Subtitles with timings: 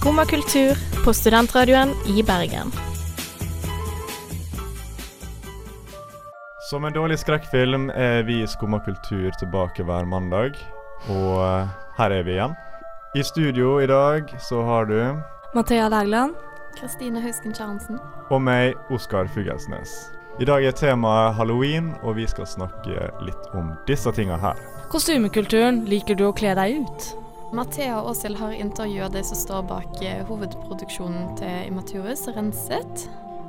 [0.00, 2.72] Skumma kultur på studentradioen i Bergen.
[6.70, 10.56] Som en dårlig skrekkfilm er vi i Skumma kultur tilbake hver mandag.
[11.12, 11.68] Og eh,
[11.98, 12.56] her er vi igjen.
[13.12, 14.96] I studio i dag så har du
[15.52, 16.32] Mathea Lægland.
[16.80, 18.00] Kristine Hausken Kjernsen.
[18.30, 19.92] og meg, Oskar Fugelsnes.
[20.40, 24.56] I dag er temaet halloween, og vi skal snakke litt om disse tinga her.
[24.88, 27.19] Kostymekulturen, liker du å kle deg ut?
[27.52, 33.08] Mathea Aasild har intervjua de som står bak eh, hovedproduksjonen til Immaturus, Renset.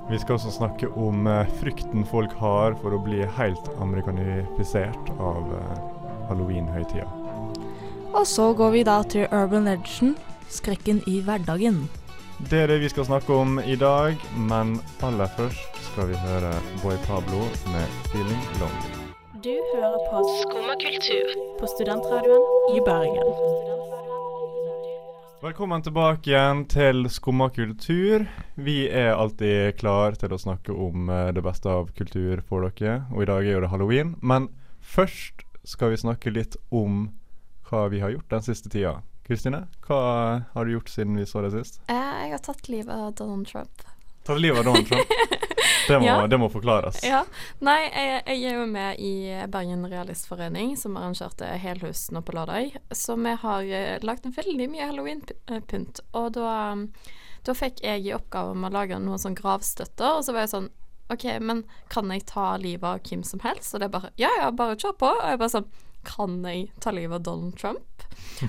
[0.09, 5.53] Vi skal også snakke om eh, frykten folk har for å bli helt amerikanifisert av
[5.53, 5.83] eh,
[6.31, 7.05] halloween-høytida.
[8.17, 10.17] Og så går vi da til Urban Legend,
[10.49, 11.83] skrekken i hverdagen.
[12.49, 14.17] Det er det vi skal snakke om i dag,
[14.49, 18.81] men aller først skal vi høre Boy Pablo med 'Feeling Long'.
[19.45, 23.80] Du hører på Skumma kultur på studentradioen i Bergen.
[25.41, 28.27] Velkommen tilbake igjen til Skumma kultur.
[28.61, 32.99] Vi er alltid klar til å snakke om eh, det beste av kultur for dere,
[33.09, 34.11] og i dag er jo det halloween.
[34.21, 34.49] Men
[34.85, 37.07] først skal vi snakke litt om
[37.71, 38.99] hva vi har gjort den siste tida.
[39.25, 40.01] Kristine, hva
[40.53, 41.81] har du gjort siden vi så deg sist?
[41.89, 41.97] Eh,
[42.27, 43.81] Jeg har tatt livet av Donald Trump.
[44.27, 45.17] Tatt livet av Donald Trump?
[45.87, 46.27] Det må, Ja.
[46.27, 46.99] det må forklares.
[47.07, 47.23] Ja.
[47.59, 49.13] Nei, jeg, jeg er jo med i
[49.51, 52.75] Bergen Realistforening, som arrangerte helhus nå på lørdag.
[52.95, 56.01] Så vi har eh, lagt veldig mye halloween-pynt.
[56.17, 56.75] Og da,
[57.47, 60.53] da fikk jeg i oppgave med å lage noen sånn gravstøtter, og så var jeg
[60.55, 60.69] sånn
[61.11, 63.73] OK, men kan jeg ta livet av hvem som helst?
[63.75, 65.09] Og det er bare Ja, ja, bare kjør på.
[65.11, 65.67] Og jeg bare sånn
[66.07, 68.05] Kan jeg ta livet av Donald Trump?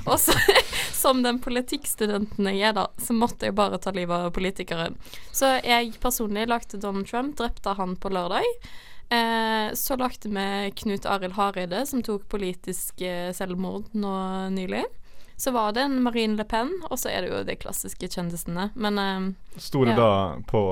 [0.07, 0.33] Og så,
[1.03, 4.91] som den politikkstudenten jeg er, da, så måtte jeg bare ta livet av politikere.
[5.33, 8.47] Så jeg personlig lagde Donald Trump, drepte han på lørdag.
[9.13, 14.15] Eh, så lagde vi Knut Arild Hareide, som tok politisk eh, selvmord nå
[14.55, 14.85] nylig.
[15.37, 18.71] Så var det en Marine Le Pen, og så er det jo de klassiske kjendisene.
[18.79, 19.31] Men eh,
[19.61, 19.97] Store Ja.
[19.99, 20.11] da
[20.49, 20.63] på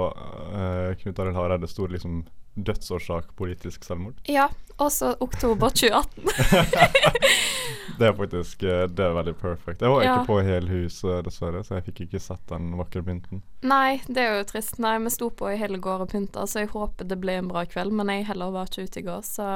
[0.55, 2.23] eh, Knut Arild Hareide sto det liksom
[2.65, 4.15] dødsårsak politisk selvmord?
[4.29, 4.49] ja,
[4.81, 6.25] også oktober 2018.
[8.01, 9.83] Det er faktisk eh, Det er veldig perfect.
[9.85, 10.15] Jeg var Ja.
[10.15, 13.43] ikke på Helhuset, dessverre, så jeg fikk ikke sett den vakre pynten.
[13.67, 14.79] Nei, det er jo trist.
[14.81, 17.51] Nei, vi sto på i hele går og pynta, så jeg håper det ble en
[17.51, 17.93] bra kveld.
[17.93, 19.51] Men jeg heller var ikke ute i går, så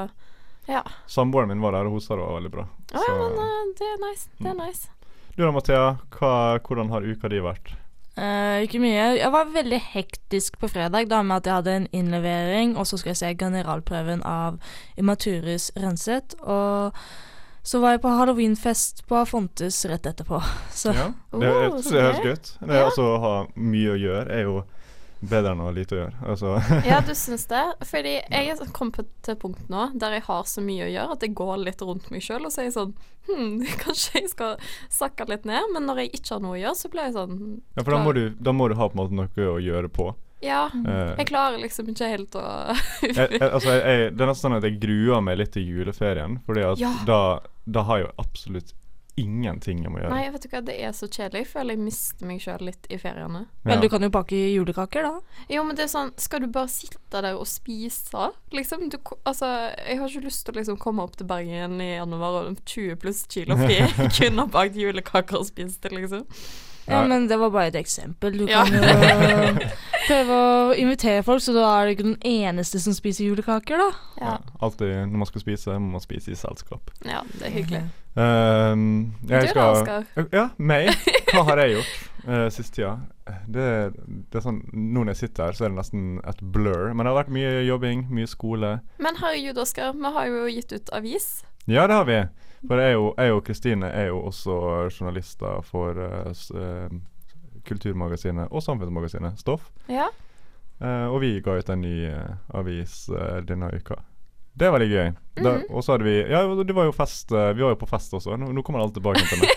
[0.68, 0.82] ja.
[1.08, 2.66] Samboeren min var der, og hun sa det var veldig bra.
[2.92, 4.28] Å ja, men eh, det er nice.
[4.42, 4.90] Det er nice.
[5.36, 5.86] Du da, Mathea.
[6.18, 6.34] Hva,
[6.68, 7.72] hvordan har uka di vært?
[8.16, 9.06] Eh, ikke mye.
[9.18, 12.96] Jeg var veldig hektisk på fredag da med at jeg hadde en innlevering, og så
[12.98, 14.58] skulle jeg se generalprøven av
[14.96, 16.36] Immaturus renset.
[16.42, 16.94] Og
[17.64, 20.38] så var jeg på halloweenfest på Afontes rett etterpå.
[20.70, 22.32] Så Ja, det, Oh, synes det høres gøy.
[22.32, 22.56] ut.
[22.60, 22.88] Det Ja.
[23.02, 24.64] Å ha mye å gjøre er jo
[25.30, 26.20] bedre enn å ha lite å gjøre.
[26.32, 26.54] Altså,
[26.90, 27.62] Ja, du syns det?
[27.90, 31.16] Fordi jeg er kommet til et punkt nå der jeg har så mye å gjøre
[31.18, 34.58] at jeg går litt rundt meg sjøl og sier sånn Hm, kanskje jeg skal
[34.92, 35.70] sakke litt ned.
[35.72, 37.38] Men når jeg ikke har noe å gjøre, så blir jeg sånn
[37.72, 39.88] ja, for da må, du, da må du ha på en måte noe å gjøre
[39.88, 40.10] på.
[40.44, 40.66] Ja.
[40.76, 42.42] Eh, Jeg klarer liksom ikke helt å
[43.00, 45.64] jeg, jeg, altså, jeg, jeg, det er nesten sånn at jeg gruer meg litt til
[45.72, 46.90] juleferien, Fordi at Ja.
[47.08, 47.20] da,
[47.64, 48.74] da har jeg jo absolutt
[49.20, 50.10] ingenting jeg må gjøre.
[50.10, 51.44] Nei, vet du hva, det er så kjedelig.
[51.44, 53.44] Jeg føler jeg mister meg sjøl litt i feriene.
[53.68, 55.44] Men du kan jo bake julekaker, da.
[55.52, 58.28] Jo, men det er sånn Skal du bare sitte der og spise?
[58.54, 59.48] Liksom, du Altså,
[59.78, 62.98] jeg har ikke lyst til å liksom komme opp til Bergen i januar og 20
[63.02, 63.80] pluss kilo fri.
[64.18, 66.26] Kun ha bakt julekaker og spist det, liksom.
[66.88, 68.36] Ja, men det var bare et eksempel.
[68.38, 68.64] Du Ja.
[68.64, 69.68] kan jo
[70.06, 73.90] prøve å invitere folk, så da er du ikke den eneste som spiser julekaker, da.
[74.20, 76.90] Ja, Ja, alltid når man skal spise, må man spise i selskap.
[77.04, 77.82] ja det er hyggelig.
[78.16, 80.04] Um, jeg Du da, Oskar?
[80.32, 80.90] Ja, meg.
[81.32, 82.92] Hva har jeg gjort uh, siste tida?
[83.48, 83.64] Det,
[84.30, 86.92] det er sånn Nå når jeg sitter her, så er det nesten et blur.
[86.92, 88.74] Men det har vært mye jobbing, mye skole.
[89.02, 91.42] Men herregud, Oskar, vi har jo gitt ut avis.
[91.66, 92.18] Ja, det har vi.
[92.68, 96.88] For jeg og- jeg og Kristine er jo også journalister for uh,
[97.64, 99.70] Kulturmagasinet og Samfunnsmagasinet Stoff.
[99.88, 100.06] Ja.
[100.80, 103.06] Uh, og vi ga ut en ny uh, avis
[103.48, 103.94] denne uka.
[104.54, 105.08] Det er veldig gøy.
[105.10, 105.62] Mm -hmm.
[105.70, 108.36] og så hadde vi Ja, det var jo fest Vi var jo på fest også.
[108.36, 109.48] Nå, nå kommer alt tilbake til meg.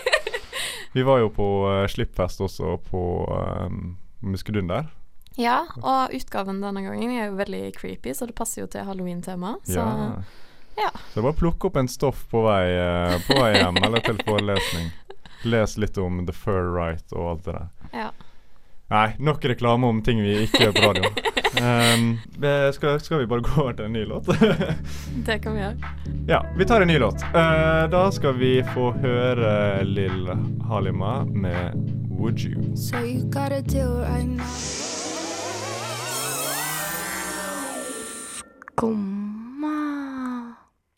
[0.94, 3.26] vi var jo på slippfest også på
[3.66, 4.84] um, Muskedun der.
[5.38, 9.54] ja, og utgaven denne gangen er jo veldig creepy, så det passer jo til halloween-tema.
[9.64, 10.22] Så Ja.
[10.78, 10.90] Ja.
[11.14, 14.90] Så bare plukk opp en stoff på vei, eh, på vei hjem, eller til forelesning.
[15.42, 17.68] Les litt om the fur right og alt det der.
[17.92, 18.10] Ja.
[18.88, 21.10] Nei, nok reklame om ting vi ikke gjør på radio.
[21.58, 22.18] Um,
[22.74, 24.28] skal, skal vi bare gå over til en ny låt?
[25.26, 25.90] Det kan vi gjøre.
[26.28, 27.24] ja, vi tar en ny låt.
[27.32, 30.28] Uh, da skal vi få høre Lill
[30.68, 31.74] Halima med
[32.20, 32.76] Would You.
[32.76, 34.44] So you gotta do right now.
[38.76, 39.17] Skumma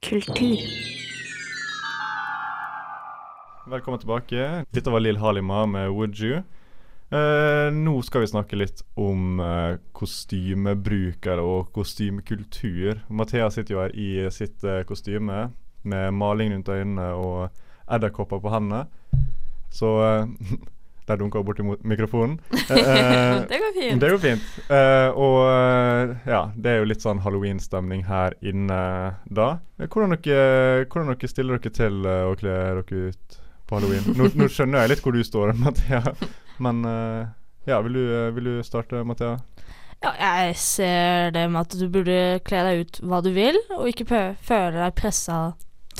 [0.00, 0.58] kultur.
[3.66, 4.64] Velkommen tilbake.
[4.70, 6.42] Dette var Lill Halima med Would You.
[7.10, 13.02] Eh, nå skal vi snakke litt om eh, kostymebrukere og kostymekultur.
[13.08, 15.50] Mathea sitter jo her i sitt eh, kostyme
[15.82, 18.86] med maling rundt øynene og edderkopper på hendene.
[19.74, 20.54] Så eh,
[21.10, 22.36] Der dunka hun borti mikrofonen.
[22.70, 24.00] Eh, eh, Det går fint.
[24.00, 24.42] Det går fint.
[24.70, 28.78] Eh, og eh, ja, det er jo litt sånn halloween-stemning her inne
[29.26, 29.48] da.
[29.82, 34.06] Hvordan dere, hvordan dere stiller dere til eh, å kle dere ut på halloween?
[34.14, 36.04] Nå, nå skjønner jeg litt hvor du står, Mathea.
[36.62, 36.84] Men
[37.66, 38.04] ja, vil du,
[38.36, 39.34] vil du starte, Mathea?
[40.00, 43.90] Ja, jeg ser det med at du burde kle deg ut hva du vil, og
[43.90, 45.40] ikke føle deg pressa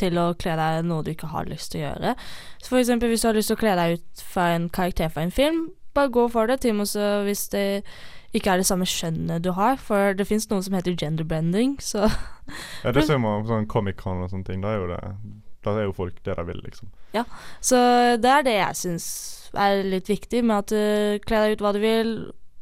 [0.00, 2.14] til å kle deg noe du ikke har lyst til å gjøre.
[2.60, 5.12] Så for eksempel hvis du har lyst til å kle deg ut fra en karakter
[5.12, 6.60] fra en film, bare gå for det.
[6.62, 7.66] Til og med hvis det
[8.36, 12.06] ikke er det samme skjønnet du har, for det fins noe som heter genderbending, så
[12.84, 14.60] Ja, det ser man på sånn Comic-Con og sånne ting.
[14.62, 15.00] Da er jo det
[15.66, 16.92] Da er jo folk det de vil, liksom.
[17.12, 17.24] Ja,
[17.60, 17.76] Så
[18.22, 19.06] det er det jeg syns
[19.50, 22.12] er litt viktig, med at du kler deg ut hva du vil,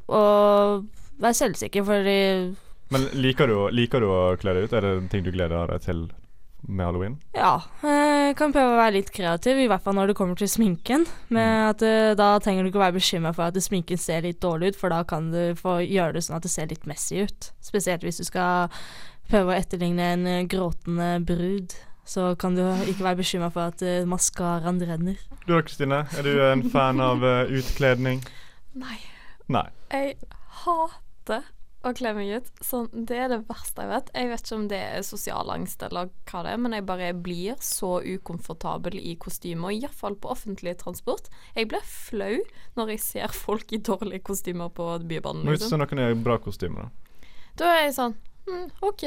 [0.08, 0.86] og
[1.20, 2.56] vær selvsikker, fordi
[2.88, 4.72] Men liker du, liker du å kle deg ut?
[4.72, 6.06] Er det en ting du gleder deg til
[6.66, 7.16] med halloween?
[7.36, 10.50] Ja, jeg kan prøve å være litt kreativ, i hvert fall når det kommer til
[10.50, 11.06] sminken.
[11.34, 14.40] Men at eh, da trenger du ikke å være bekymra for at sminken ser litt
[14.44, 17.24] dårlig ut, for da kan du få gjøre det sånn at det ser litt messy
[17.28, 17.52] ut.
[17.64, 18.72] Spesielt hvis du skal
[19.28, 21.76] prøve å etterligne en eh, gråtende brud.
[22.08, 25.18] Så kan du ikke være bekymra for at uh, maskaraen renner.
[25.44, 25.98] Du da, Kristine?
[26.16, 28.22] Er du en fan av eh, utkledning?
[28.80, 28.96] Nei.
[29.52, 29.66] Nei.
[29.92, 30.16] Jeg
[30.64, 31.44] hater
[31.90, 32.48] å kle meg ut.
[32.64, 34.10] Sånn, det er det verste jeg vet.
[34.14, 37.10] Jeg vet ikke om det er sosial angst eller hva det er, men jeg bare
[37.14, 41.28] blir så ukomfortabel i kostymer, iallfall på offentlig transport.
[41.56, 42.38] Jeg blir flau
[42.78, 45.44] når jeg ser folk i dårlige kostymer på Bybanen.
[45.44, 45.82] Men hvis Liksom.
[45.84, 46.90] noen er i bra kostyme, da?
[47.58, 48.14] Da er jeg sånn
[48.48, 49.02] hm, OK,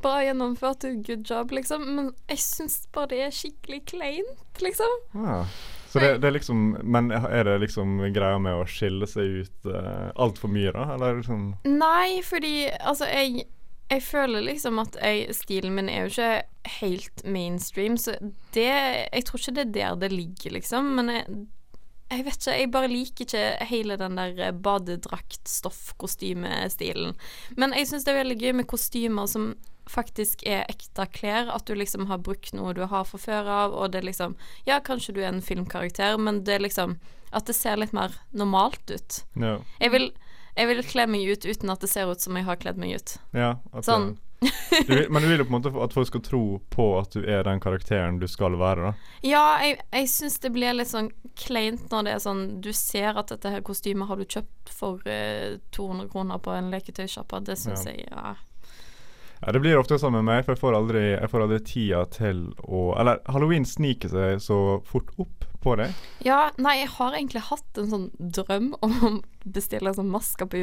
[0.00, 1.82] bra gjennomført, good job, liksom.
[1.96, 5.00] Men jeg syns bare det er skikkelig kleint, liksom.
[5.20, 5.44] Ah.
[5.86, 9.58] Så det, det er liksom Men er det liksom greia med å skille seg ut
[9.70, 10.82] uh, altfor mye, da?
[10.96, 13.46] Eller liksom Nei, fordi altså jeg
[13.86, 16.42] jeg føler liksom at jeg, stilen min er jo ikke
[16.80, 18.12] helt mainstream, så
[18.54, 21.24] det Jeg tror ikke det er der det ligger, liksom, men jeg,
[22.10, 27.12] jeg vet ikke, jeg bare liker ikke hele den der eh, badedrakt-stoff-kostymestilen.
[27.56, 29.44] Men jeg syns det er veldig gøy med kostymer som
[29.90, 31.48] faktisk er ekte klær.
[31.54, 34.36] At du liksom har brukt noe du har fra før av, og det liksom
[34.66, 36.98] Ja, kanskje du er en filmkarakter, men det liksom
[37.32, 39.24] At det ser litt mer normalt ut.
[39.34, 39.58] Ja.
[39.80, 40.12] Jeg vil,
[40.56, 42.94] jeg vil kle meg ut uten at det ser ut som jeg har kledd meg
[42.96, 43.16] ut.
[43.34, 44.16] ja Sånn.
[44.40, 46.40] du, vil- men du vil jo på en måte at folk skal tro
[46.70, 48.92] på at du er den karakteren du skal være, da.
[49.24, 51.10] Ja, jeg, jeg syns det blir litt sånn
[51.40, 55.00] kleint når det er sånn Du ser at dette her kostymet har du kjøpt for
[55.08, 57.42] eh, 200 kroner på en leketøysjappe.
[57.48, 57.92] Det syns Ja.
[57.92, 58.34] jeg ja.
[59.42, 62.04] Ja, Det blir ofte sånn med meg, for jeg får aldri, jeg får aldri tida
[62.14, 65.90] til å Eller halloween sniker seg så fort opp på deg.
[66.22, 69.10] ja, nei, jeg har egentlig hatt en sånn drøm om å
[69.56, 70.60] bestille en sånn maske på,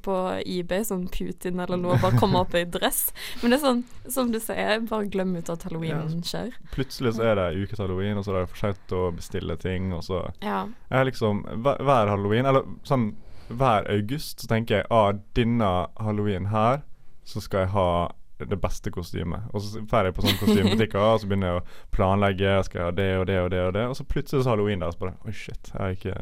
[0.00, 0.14] på
[0.46, 3.10] eBay, sånn Putin eller noe, bare komme opp i dress.
[3.42, 6.56] Men det er sånn, som du sier, bare glem ut at halloween skjer.
[6.72, 9.04] Plutselig så er det ei uke til halloween, og så er det for seint å
[9.18, 10.62] bestille ting, og så Ja.
[10.88, 13.10] Jeg har liksom hver, hver halloween, eller sånn
[13.52, 16.80] hver august, så tenker jeg ah, denne halloween her,
[17.28, 17.90] så skal jeg ha
[18.38, 19.46] det beste kostymet.
[19.54, 21.66] Og så drar jeg på sånne kostymebutikker, og så begynner jeg å
[21.96, 22.56] planlegge.
[22.66, 23.84] Skal jeg ha det og det og det og det.
[23.88, 25.70] Og så plutselig så er halloween der, så bare Oi, shit.
[25.72, 26.16] Jeg er ikke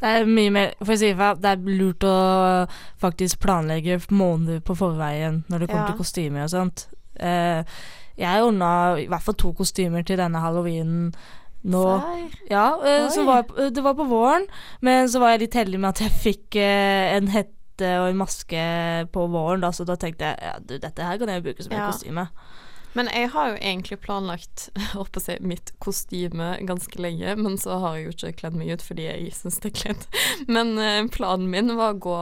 [0.00, 2.14] Det er mye mer For å si ifra, det er lurt å
[3.02, 5.90] faktisk planlegge måneder på forveien når det kommer Ja.
[5.92, 6.86] til kostymer og sånt.
[7.18, 7.64] Eh,
[8.18, 11.12] jeg ordna i hvert fall to kostymer til denne halloween
[11.68, 11.84] nå.
[12.50, 14.46] Ja, eh, så var, jeg det var på våren,
[14.80, 18.18] men så var jeg litt heldig med at jeg fikk eh, en hette og en
[18.20, 18.62] maske
[19.14, 21.72] på våren, da, så da tenkte jeg ja, du, dette her kan jeg bruke som
[21.72, 21.90] et Ja.
[21.92, 22.28] kostyme.
[22.96, 27.76] Men jeg har jo egentlig planlagt jeg å si, mitt kostyme ganske lenge, men så
[27.82, 30.06] har jeg jo ikke kledd meg ut fordi jeg syns det er kledd.
[30.54, 32.16] Men uh, planen min var å gå,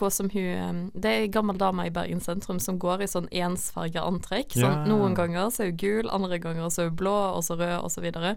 [0.00, 3.10] gå som hun eh, Det er ei gammel dame i Bergen sentrum som går i
[3.10, 4.56] sånn ensfarga antrekk.
[4.56, 4.88] Sånn, yeah.
[4.88, 7.76] Noen ganger så er hun gul, andre ganger så er hun blå, og så rød,
[7.82, 8.36] og så videre.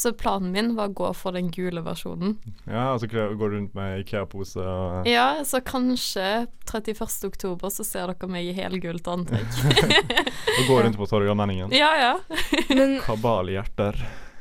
[0.00, 2.38] Så planen min var å gå for den gule versjonen.
[2.64, 7.26] Ja, altså kle- går du rundt med Ikea-pose og Ja, så kanskje 31.
[7.28, 9.60] oktober så ser dere meg i helgult antrekk.
[10.60, 11.74] Og går rundt på Torgallmenningen.
[11.76, 12.14] ja, ja.
[12.78, 13.98] Men, Kabalhjerter.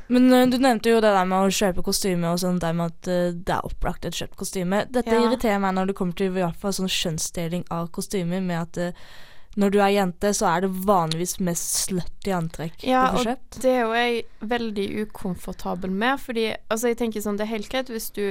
[0.08, 2.94] men eh, du nevnte jo det der med å kjøpe kostyme og sånn, det med
[2.96, 4.86] at eh, det er opplagt et kjøpt kostyme.
[4.90, 5.26] Dette Ja.
[5.28, 8.80] irriterer meg når det kommer til i hvert fall sånn skjønnsdeling av kostymer, med at
[8.88, 9.10] eh,
[9.58, 13.60] når du er jente, så er det vanligvis mest slutty antrekk Ja, du får og
[13.64, 14.22] det er jo jeg
[14.54, 18.24] veldig ukomfortabel med, fordi altså jeg tenker sånn, det er helt greit hvis du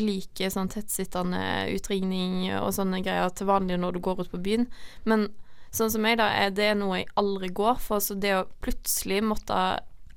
[0.00, 4.68] liker sånn tettsittende utringning og sånne greier til vanlig når du går ut på byen,
[5.04, 5.28] men
[5.72, 9.22] sånn som meg, da, er det noe jeg aldri går for, så det å plutselig
[9.24, 9.58] måtte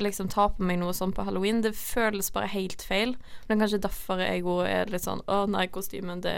[0.04, 3.14] liksom ta på meg noe sånn på halloween, det føles bare helt feil.
[3.48, 6.36] Men det er kanskje derfor jeg òg er litt sånn Å nei, kostymen, det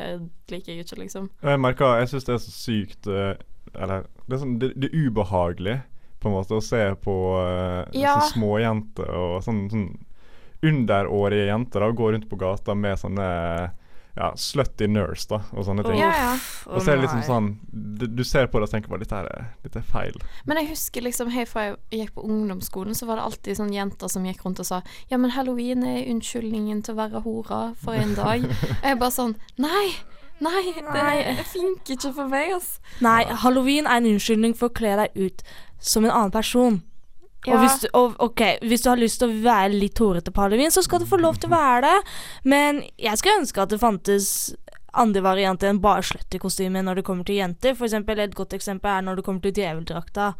[0.51, 1.31] liker jeg ikke, liksom.
[1.41, 3.33] Jeg merker, jeg syns det er så sykt eh,
[3.75, 5.77] Eller det er, sånn, det, det er ubehagelig
[6.19, 8.17] på en måte å se på uh, Ja.
[8.31, 9.89] småjenter og sånn, sånn
[10.65, 13.27] underårige jenter da gå rundt på gata med sånne
[14.17, 15.99] ja, slutty nurse da, og sånne ting.
[16.01, 16.31] Ja, ja.
[16.71, 19.19] Og så er det liksom sånn du, du ser på det og tenker bare dette,
[19.21, 20.17] er, dette er feil.
[20.49, 23.77] Men jeg husker liksom helt fra jeg gikk på ungdomsskolen, så var det alltid sånne
[23.77, 24.81] jenter som gikk rundt og sa
[25.11, 28.49] Ja, men halloween er unnskyldningen til å være hora for en dag.
[28.81, 29.91] jeg er bare sånn Nei!
[30.39, 32.79] Nei, det funker ikke for meg, altså.
[33.01, 35.41] Nei, halloween er en unnskyldning for å kle deg ut
[35.79, 36.83] som en annen person.
[37.47, 37.57] Og Ja.
[37.61, 40.71] hvis du, og, ok, hvis du har lyst til å være litt hårete på halloween,
[40.73, 41.97] så skal du få lov til å være det.
[42.43, 44.55] Men jeg skulle ønske at det fantes
[44.93, 47.75] andre varianter enn bare slutty-kostyme når det kommer til jenter.
[47.77, 50.33] For eksempel, et godt eksempel er når det kommer til djeveldrakta.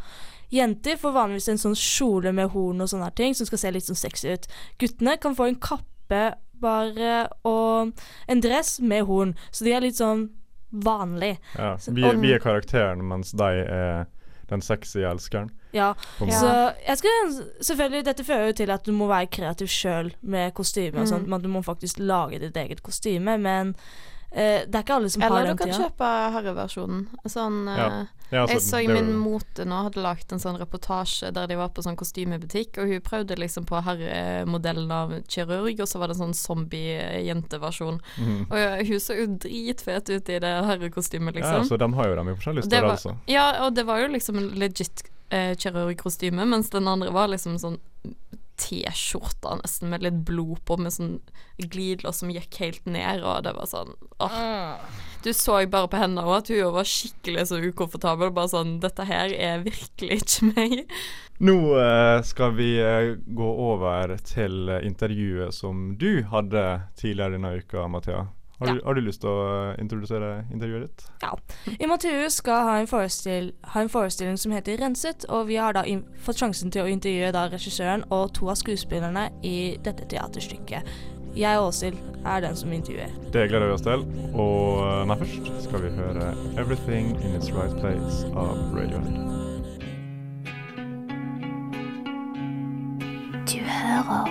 [0.51, 3.83] Jenter får vanligvis en sånn kjole med horn og sånne ting som skal se litt
[3.87, 4.47] sånn sexy ut.
[4.79, 7.93] Guttene kan få en kappe bare og
[8.27, 10.29] en dress med horn, så de er litt sånn
[10.71, 11.37] vanlig.
[11.57, 11.75] Ja.
[11.87, 14.05] Vi, vi er karakteren, mens de er
[14.49, 15.49] den sexy elskeren.
[15.75, 16.49] Ja, så
[16.87, 20.95] jeg skal Selvfølgelig, dette fører jo til at du må være kreativ sjøl med kostyme
[21.01, 21.09] og Mm.
[21.11, 23.75] sånt, men du må faktisk lage ditt eget kostyme, men
[24.31, 27.07] eh, det er ikke alle som har Eller du kan kjøpe herreversjonen.
[27.27, 27.87] Sånn Ja.
[28.01, 31.47] eh, Ja, altså, Jeg så er min mote nå hadde lagt en sånn reportasje der
[31.47, 35.99] de var på sånn kostymebutikk, og hun prøvde liksom på herremodellen av kirurg, og så
[36.01, 38.01] var det en sånn zombie-jenteversjon.
[38.17, 38.47] Mhm.
[38.51, 41.69] Og hun så jo dritfet ut i det herrekostymet, Ja, liksom.
[41.69, 44.37] så de har jo dem i forskjellige steder, var- Ja, og det var jo liksom
[44.37, 47.79] en legit eh, kirurgkostyme, mens den andre var liksom sånn
[48.57, 51.19] T-skjorta nesten med litt blod på, med sånn
[51.59, 54.79] glidelås som gikk helt ned, og det var sånn åh.
[55.23, 58.31] Du så bare på henne òg at hun var skikkelig så ukomfortabel.
[58.35, 60.95] Bare sånn Dette her er virkelig ikke meg.
[61.43, 66.63] Nå eh, skal vi eh, gå over til eh, intervjuet som du hadde
[66.97, 68.25] tidligere denne uka, Mathea.
[68.59, 71.03] Har, du, har du lyst til å introdusere intervjuet ditt?
[71.21, 71.35] Ja.
[71.69, 75.83] I Imaterius skal ha en, ha en forestilling som heter Renset, og vi har da
[76.25, 80.89] fått sjansen til å intervjue da regissøren og to av skuespillerne i dette teaterstykket.
[81.35, 83.11] Jeg og Åshild er den som intervjuer.
[83.33, 84.05] Det gleder vi oss til.
[84.33, 89.17] Og eh, nei, først skal vi høre 'Everything in its right place' av Radiohead.
[93.47, 94.27] Du hører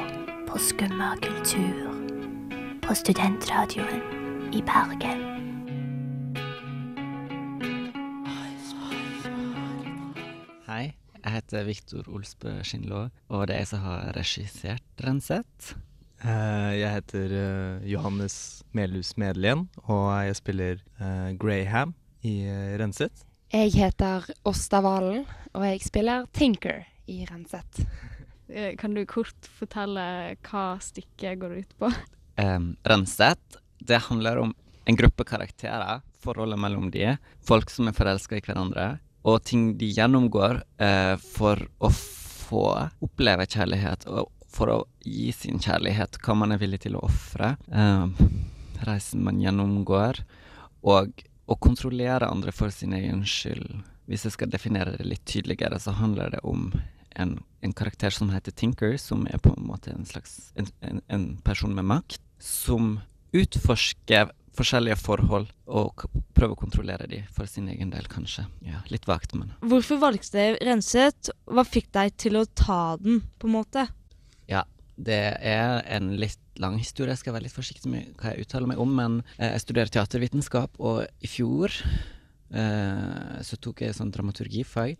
[0.48, 1.92] på Skumma kultur.
[2.82, 4.02] På studentradioen
[4.52, 5.24] i Bergen.
[10.66, 15.76] Hei, jeg heter Viktor Olsbø Skinlå, og det er jeg som har regissert Renset.
[16.24, 21.94] Eh, Jeg heter eh, Johannes Melhus Medelien, og jeg spiller eh, Graham
[22.24, 22.38] i
[22.80, 23.24] Renset.
[23.52, 27.84] Jeg heter Åsta Valen, og jeg spiller Tinker i Renset.
[28.80, 31.92] Kan du kort fortelle hva stykket går ut på?
[32.36, 34.50] Um, Renset, det handler om
[34.84, 39.88] en gruppe karakterer, forholdet mellom de, folk som er forelska i hverandre, og ting de
[39.88, 42.66] gjennomgår uh, for å få
[43.00, 47.56] oppleve kjærlighet, og for å gi sin kjærlighet, hva man er villig til å ofre.
[47.68, 48.26] eh,
[48.86, 50.22] reisen man gjennomgår,
[50.86, 53.82] og å kontrollere andre for sin egen skyld.
[54.06, 56.70] Hvis jeg skal definere det litt tydeligere, så handler det om
[57.16, 61.00] en, en karakter som heter Tinker, som er på en måte en slags en, en,
[61.08, 62.98] en person med makt, som
[63.36, 68.46] utforsker forskjellige forhold og prøver å kontrollere de for sin egen del, kanskje.
[68.64, 71.30] Ja, litt vagt, men Hvorfor valgte dere Renset?
[71.44, 73.86] Hva fikk deg til å ta den, på en måte?
[74.50, 74.64] Ja,
[74.96, 77.12] det er en litt lang historie.
[77.12, 79.92] Jeg skal være litt forsiktig med hva jeg uttaler meg om, men eh, jeg studerer
[79.92, 81.74] teatervitenskap, og i fjor
[82.50, 84.96] eh, så tok jeg sånn dramaturgifag.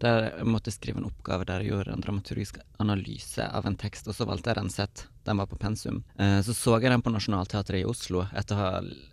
[0.00, 4.08] Der jeg måtte skrive en oppgave der jeg gjorde en dramaturgisk analyse av en tekst,
[4.08, 6.02] og så valgte jeg Renset, den var på pensum.
[6.20, 8.70] Eh, så så jeg den på Nationaltheatret i Oslo etter å ha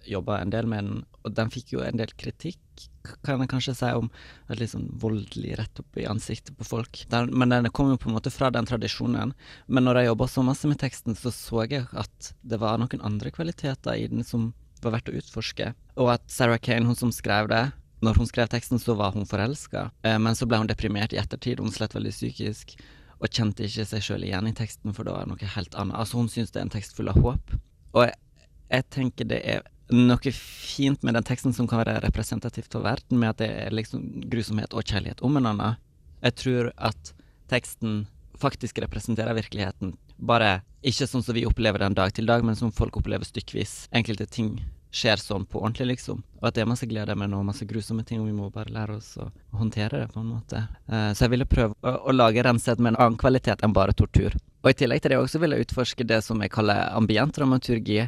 [0.07, 2.87] jobba en del med den, og den fikk jo en del kritikk,
[3.25, 4.09] kan jeg kanskje si, om
[4.51, 7.01] et litt sånn voldelig rett opp i ansiktet på folk.
[7.11, 9.33] Den, men den kom jo på en måte fra den tradisjonen.
[9.67, 13.03] Men når jeg jobba så masse med teksten, så så jeg at det var noen
[13.05, 14.51] andre kvaliteter i den som
[14.83, 17.63] var verdt å utforske, og at Sarah Kane, hun som skrev det,
[18.05, 21.17] når hun skrev teksten, så var hun forelska, eh, men så ble hun deprimert i
[21.17, 21.63] ettertid.
[21.63, 22.75] Hun slet veldig psykisk
[23.17, 25.97] og kjente ikke seg sjøl igjen i teksten, for det var noe helt annet.
[25.97, 27.55] Altså, hun syns det er en tekst full av håp.
[27.95, 32.71] Og jeg, jeg tenker det er noe fint med den teksten som kan være representativt
[32.73, 35.81] for verden, med at det er liksom grusomhet og kjærlighet om en annen.
[36.21, 37.13] Jeg tror at
[37.51, 38.05] teksten
[38.37, 42.73] faktisk representerer virkeligheten, bare ikke sånn som vi opplever den dag til dag, men som
[42.73, 43.87] folk opplever stykkevis.
[43.95, 44.57] Enkelte ting
[44.93, 46.21] skjer sånn på ordentlig, liksom.
[46.39, 48.73] Og at det er masse glede med noe, masse grusomme ting, og vi må bare
[48.73, 49.27] lære oss å
[49.57, 50.63] håndtere det, på en måte.
[50.87, 53.95] Eh, så jeg ville prøve å, å lage Renset med en annen kvalitet enn bare
[53.97, 54.37] tortur.
[54.63, 58.07] Og i tillegg til det også vil jeg utforske det som jeg kaller ambient dramaturgi,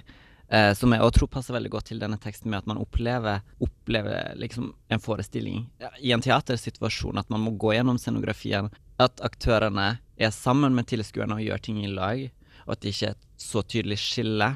[0.51, 3.43] eh, som jeg også tror passer veldig godt til denne teksten, med at man opplever,
[3.63, 5.65] opplever liksom en forestilling
[5.99, 11.37] i en teatersituasjon, at man må gå gjennom scenografien, at aktørene er sammen med tilskuerne
[11.37, 12.25] og gjør ting i lag,
[12.65, 14.53] og at det ikke er et så tydelig skille.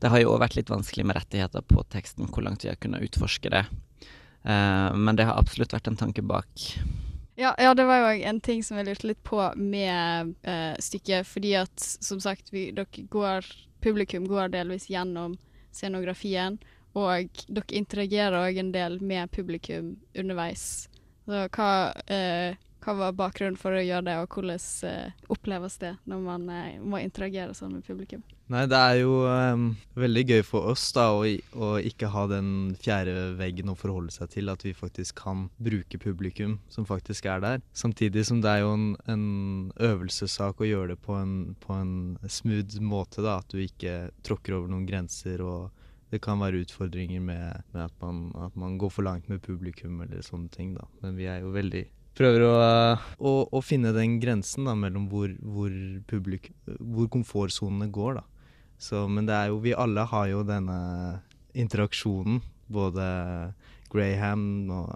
[0.00, 2.80] Det har jo òg vært litt vanskelig med rettigheter på teksten, hvor langt vi har
[2.80, 3.64] kunnet utforske det.
[4.44, 6.68] Eh, men det har absolutt vært en tanke bak.
[7.40, 11.28] Ja, ja, det var jo en ting som jeg lurte litt på med eh, stykket,
[11.28, 13.48] fordi at som sagt, vi, dere går,
[13.80, 15.36] publikum går delvis gjennom
[15.72, 16.58] scenografien,
[16.98, 20.88] og dere interagerer òg en del med publikum underveis.
[21.26, 21.70] Så hva,
[22.10, 26.48] eh, hva var bakgrunnen for å gjøre det, og hvordan eh, oppleves det når man
[26.50, 28.24] eh, må interagere sånn med publikum?
[28.50, 32.72] Nei, det er jo um, veldig gøy for oss da å, å ikke ha den
[32.82, 37.44] fjerde veggen å forholde seg til, at vi faktisk kan bruke publikum som faktisk er
[37.44, 37.60] der.
[37.78, 39.26] Samtidig som det er jo en, en
[39.78, 41.92] øvelsessak å gjøre det på en, på en
[42.26, 45.70] smooth måte, da, at du ikke tråkker over noen grenser og
[46.10, 50.02] det kan være utfordringer med, med at, man, at man går for langt med publikum
[50.02, 50.88] eller sånne ting, da.
[51.04, 51.86] Men vi er jo veldig
[52.18, 52.54] Prøver å,
[53.22, 55.70] å, å finne den grensen da, mellom hvor, hvor,
[56.10, 58.26] hvor komfortsonene går, da.
[58.80, 60.78] Så, men det er jo Vi alle har jo denne
[61.52, 62.40] interaksjonen.
[62.70, 63.04] Både
[63.90, 64.90] Graham og,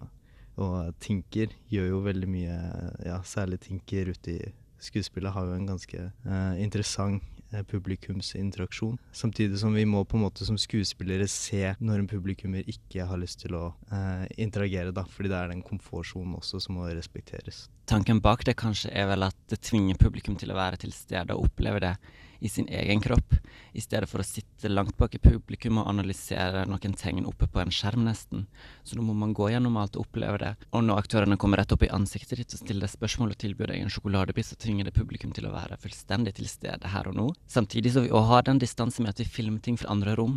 [0.56, 2.58] og Tinker gjør jo veldig mye
[3.04, 4.52] Ja, særlig Tinker ute i
[4.84, 8.98] skuespillet har jo en ganske eh, interessant eh, publikumsinteraksjon.
[9.16, 13.20] Samtidig som vi må på en måte som skuespillere se når en publikummer ikke har
[13.20, 15.06] lyst til å eh, interagere, da.
[15.08, 17.66] Fordi det er den komfortsonen også som må respekteres.
[17.90, 21.36] Tanken bak det kanskje er vel at det tvinger publikum til å være til stede
[21.36, 21.96] og oppleve det
[22.44, 23.34] i sin egen kropp,
[23.72, 27.62] i stedet for å sitte langt bak i publikum og analysere noen tegn oppe på
[27.62, 28.44] en skjerm, nesten.
[28.84, 30.50] Så nå må man gå gjennom alt og oppleve det.
[30.76, 33.80] Og når aktørene kommer rett opp i ansiktet ditt og stiller spørsmål og tilbyr deg
[33.80, 37.30] en sjokoladebit, så tvinger det publikum til å være fullstendig til stede her og nå.
[37.48, 40.36] Samtidig så vi òg har den distanse med at vi filmer ting fra andre rom,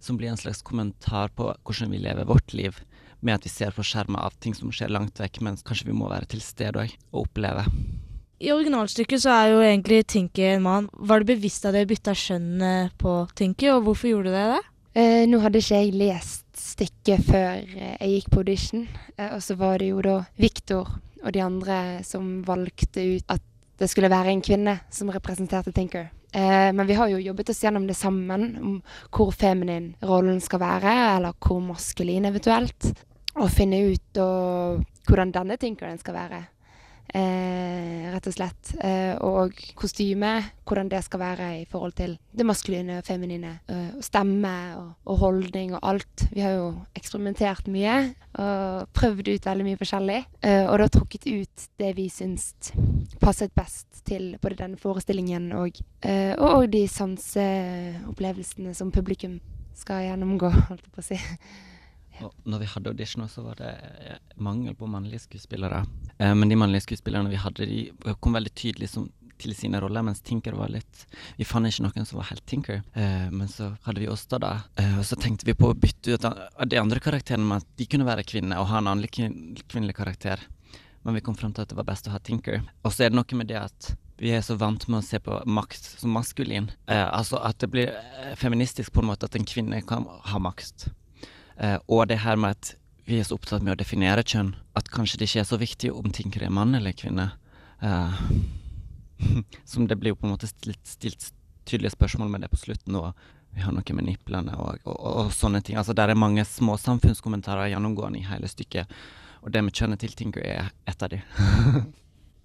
[0.00, 2.80] som blir en slags kommentar på hvordan vi lever vårt liv,
[3.20, 5.98] med at vi ser på skjermer av ting som skjer langt vekk, mens kanskje vi
[6.00, 7.68] må være til stede òg, og oppleve.
[8.42, 10.88] I originalstykket så er jo egentlig Tinky en mann.
[10.92, 12.64] Var det bevisst at dere bytta kjønn
[12.98, 14.64] på Tinky, og hvorfor gjorde dere det?
[14.98, 18.82] Eh, nå hadde ikke jeg lest stykket før eh, jeg gikk på audition,
[19.16, 20.90] eh, og så var det jo da Victor
[21.22, 23.44] og de andre som valgte ut at
[23.80, 26.10] det skulle være en kvinne som representerte Tinker.
[26.32, 28.76] Eh, men vi har jo jobbet oss gjennom det sammen, om
[29.12, 32.92] hvor feminin rollen skal være, eller hvor maskulin eventuelt.
[33.40, 36.42] Og finne ut og, hvordan denne Tinkeren skal være.
[37.12, 38.72] Eh, rett og slett.
[38.80, 40.30] Eh, og kostyme,
[40.64, 43.58] hvordan det skal være i forhold til det maskuline og feminine.
[43.68, 46.26] Eh, og stemme og, og holdning og alt.
[46.32, 47.96] Vi har jo eksperimentert mye
[48.40, 50.20] og prøvd ut veldig mye forskjellig.
[50.40, 52.52] Eh, og da trukket ut det vi syns
[53.20, 59.40] passet best til både denne forestillingen og, eh, og, de sanseopplevelsene som publikum
[59.76, 61.20] skal gjennomgå, holdt jeg på å si.
[62.20, 65.84] Når vi hadde audition, så var det eh, mangel på mannlige skuespillere.
[66.18, 69.08] Eh, men de mannlige skuespillerne vi hadde, de kom veldig tydelig som,
[69.42, 71.00] til sine roller, mens Tinker var litt
[71.38, 72.82] Vi fant ikke noen som var helt Tinker.
[72.94, 74.52] Eh, men så hadde vi Åsta, da.
[74.78, 77.72] Eh, og så tenkte vi på å bytte ut an- de andre karakterene med at
[77.80, 80.44] de kunne være kvinner, og ha en annen kvin kvinnelig karakter.
[81.02, 82.60] Men vi kom fram til at det var best å ha Tinker.
[82.84, 85.18] Og så er det noe med det at vi er så vant med å se
[85.18, 86.68] på makt som maskulin.
[86.86, 90.38] Eh, altså at det blir eh, feministisk på en måte at en kvinne kan ha
[90.38, 90.92] makt.
[91.56, 92.74] Eh, og det her med at
[93.06, 95.90] vi er så opptatt med å definere kjønn, at kanskje det ikke er så viktig
[95.92, 97.32] om ting er mann eller kvinne.
[97.82, 98.20] Eh,
[99.64, 101.32] som det blir jo på en måte stilt, stilt
[101.68, 103.12] tydelige spørsmål med det på slutten, og
[103.52, 105.76] vi har noe med nipplene og, og, og, og sånne ting.
[105.76, 108.90] Altså Der er mange små samfunnskommentarer gjennomgående i hele stykket,
[109.42, 111.22] og det med kjønnet til Tinker er et av de.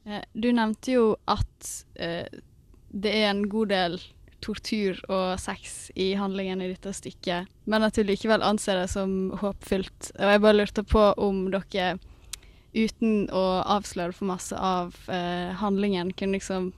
[0.07, 2.23] Eh, Du nevnte jo at eh,
[2.95, 3.97] det er en god del
[4.43, 9.31] tortur og sex i handlingen i dette stykket, men at du likevel anser det som
[9.41, 10.11] håpfullt.
[10.17, 11.97] Og jeg bare lurte på om dere,
[12.77, 13.45] uten å
[13.77, 16.71] avsløre for masse av eh, handlingen, kunne liksom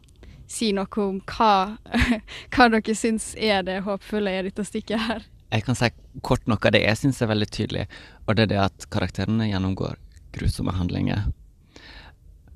[0.50, 1.78] si noe om hva,
[2.56, 5.28] hva dere syns er det håpfulle i dette stykket her.
[5.50, 5.90] Jeg kan si
[6.26, 7.86] kort noe av det jeg syns er veldig tydelig,
[8.28, 9.98] og det er det at karakterene gjennomgår
[10.36, 11.26] grusomme handlinger.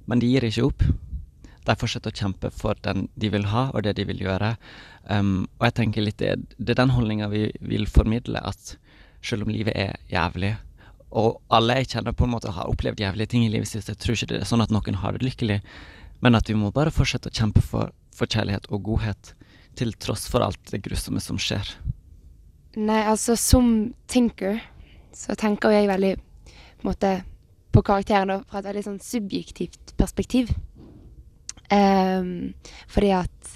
[0.05, 0.85] Men de gir ikke opp.
[1.63, 4.53] De fortsetter å kjempe for den de vil ha, og det de vil gjøre.
[5.09, 8.77] Um, og jeg tenker litt det, det er den holdninga vi vil formidle, at
[9.23, 10.53] selv om livet er jævlig,
[11.13, 13.99] og alle jeg kjenner på en måte har opplevd jævlige ting i livet sitt, jeg
[14.01, 15.59] tror ikke det er sånn at noen har det lykkelig,
[16.23, 19.33] men at vi må bare fortsette å kjempe for, for kjærlighet og godhet,
[19.77, 21.65] til tross for alt det grusomme som skjer.
[22.77, 24.61] Nei, altså som tinker
[25.13, 27.13] så tenker jeg veldig på måte
[27.73, 30.51] på karakteren fra et veldig sånn subjektivt perspektiv.
[31.73, 32.53] Um,
[32.91, 33.53] fordi at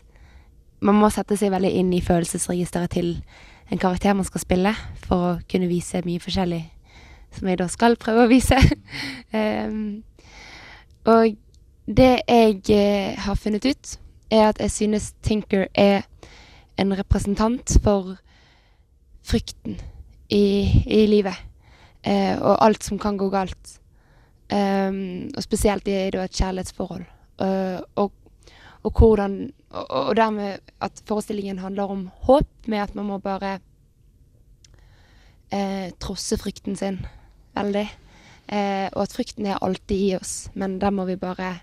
[0.79, 3.15] man må sette seg veldig inn i følelsesregisteret til
[3.71, 6.61] en karakter man skal spille, for å kunne vise mye forskjellig,
[7.35, 8.59] som jeg da skal prøve å vise.
[9.33, 10.03] um,
[11.13, 11.35] og
[11.87, 13.97] det jeg eh, har funnet ut,
[14.31, 16.03] er at jeg synes Tinker er
[16.77, 18.17] en representant for
[19.27, 19.77] frykten
[20.29, 21.35] i, i livet.
[22.03, 23.79] Eh, og alt som kan gå galt.
[24.47, 27.03] Um, og spesielt i et kjærlighetsforhold.
[27.41, 28.11] Uh, og,
[28.83, 33.57] og hvordan og, og dermed at forestillingen handler om håp, med at man må bare
[35.51, 37.01] eh, trosse frykten sin
[37.57, 37.87] veldig.
[38.47, 41.57] Eh, og at frykten er alltid i oss, men den må vi bare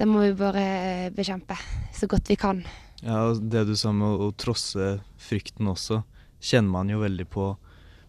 [0.00, 1.54] Den må vi bare bekjempe
[1.94, 2.62] så godt vi kan.
[3.04, 6.00] Ja, og det du sa med å, å trosse frykten også,
[6.42, 7.48] kjenner man jo veldig på,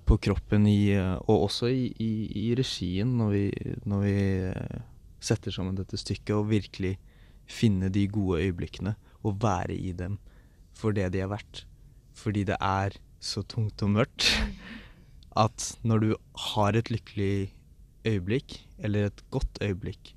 [0.08, 2.12] på kroppen i, eh, og også i, i,
[2.46, 3.43] i regien når vi,
[3.89, 4.15] når vi
[4.50, 4.82] eh,
[5.24, 6.96] setter sammen dette stykket, og virkelig
[7.50, 10.20] finne de gode øyeblikkene og være i dem
[10.78, 11.66] for det de er verdt.
[12.18, 14.28] Fordi det er så tungt og mørkt
[15.40, 16.10] at når du
[16.54, 17.54] har et lykkelig
[18.06, 20.14] øyeblikk, eller et godt øyeblikk,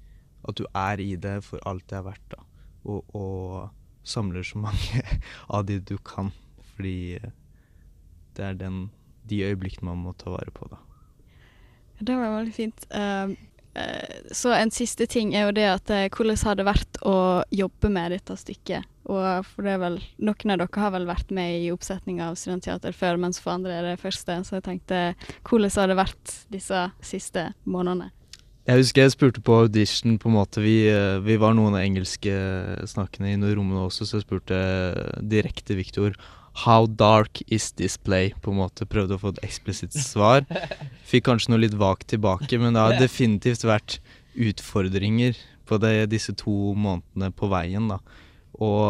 [0.49, 2.43] at du er i det for alt det er verdt, da.
[2.85, 3.71] Og, og
[4.05, 5.03] samler så mange
[5.55, 6.33] av de du kan.
[6.75, 7.19] Fordi
[8.37, 8.91] det er den,
[9.31, 10.83] de øyeblikkene man må ta vare på, da.
[11.97, 12.85] Det var veldig fint.
[12.93, 13.33] Uh,
[14.33, 17.17] så en siste ting er jo det at eh, hvordan har det vært å
[17.55, 18.87] jobbe med dette stykket?
[19.07, 22.39] Og for det er vel, Noen av dere har vel vært med i oppsetninga av
[22.41, 24.41] Studentteater før, mens for andre er det første.
[24.43, 25.01] Så jeg tenkte,
[25.47, 28.11] hvordan har det vært disse siste månedene?
[28.67, 32.33] Jeg husker jeg spurte på audition på en måte Vi, eh, vi var noen engelske
[32.91, 34.59] snakkende i noen rommene også, så jeg spurte
[35.23, 36.17] direkte Victor
[36.64, 38.33] How dark is this play?
[38.40, 40.47] På en måte Prøvde å få et eksplisitt svar.
[41.09, 43.99] Fikk kanskje noe litt vagt tilbake, men det har definitivt vært
[44.33, 45.37] utfordringer
[45.69, 47.90] på det, disse to månedene på veien.
[47.92, 48.01] da.
[48.57, 48.88] Og,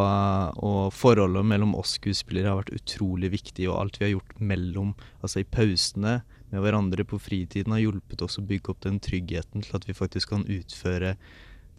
[0.63, 4.95] og forholdet mellom oss skuespillere har vært utrolig viktig, og alt vi har gjort mellom,
[5.19, 6.21] altså i pausene
[6.53, 9.97] med hverandre på fritiden, har hjulpet oss å bygge opp den tryggheten til at vi
[9.97, 11.17] faktisk kan utføre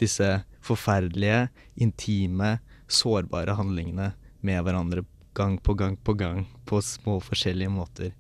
[0.02, 0.28] disse
[0.66, 1.48] forferdelige,
[1.80, 2.58] intime,
[2.92, 4.12] sårbare handlingene
[4.46, 8.14] med hverandre gang på gang på gang på små forskjellige måter.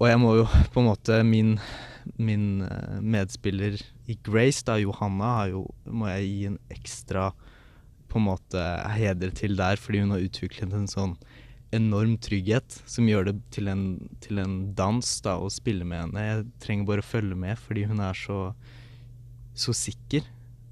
[0.00, 1.54] Og jeg må jo på en måte Min,
[2.18, 3.78] min eh, medspiller
[4.10, 7.30] i Grace, da, Johanna, jo, må jeg gi en ekstra
[8.10, 8.60] på en måte
[8.94, 11.16] heder til der, fordi hun har utviklet en sånn
[11.74, 13.84] enorm trygghet som gjør det til en,
[14.22, 16.26] til en dans da, å spille med henne.
[16.28, 18.38] Jeg trenger bare å følge med, fordi hun er så,
[19.58, 20.26] så sikker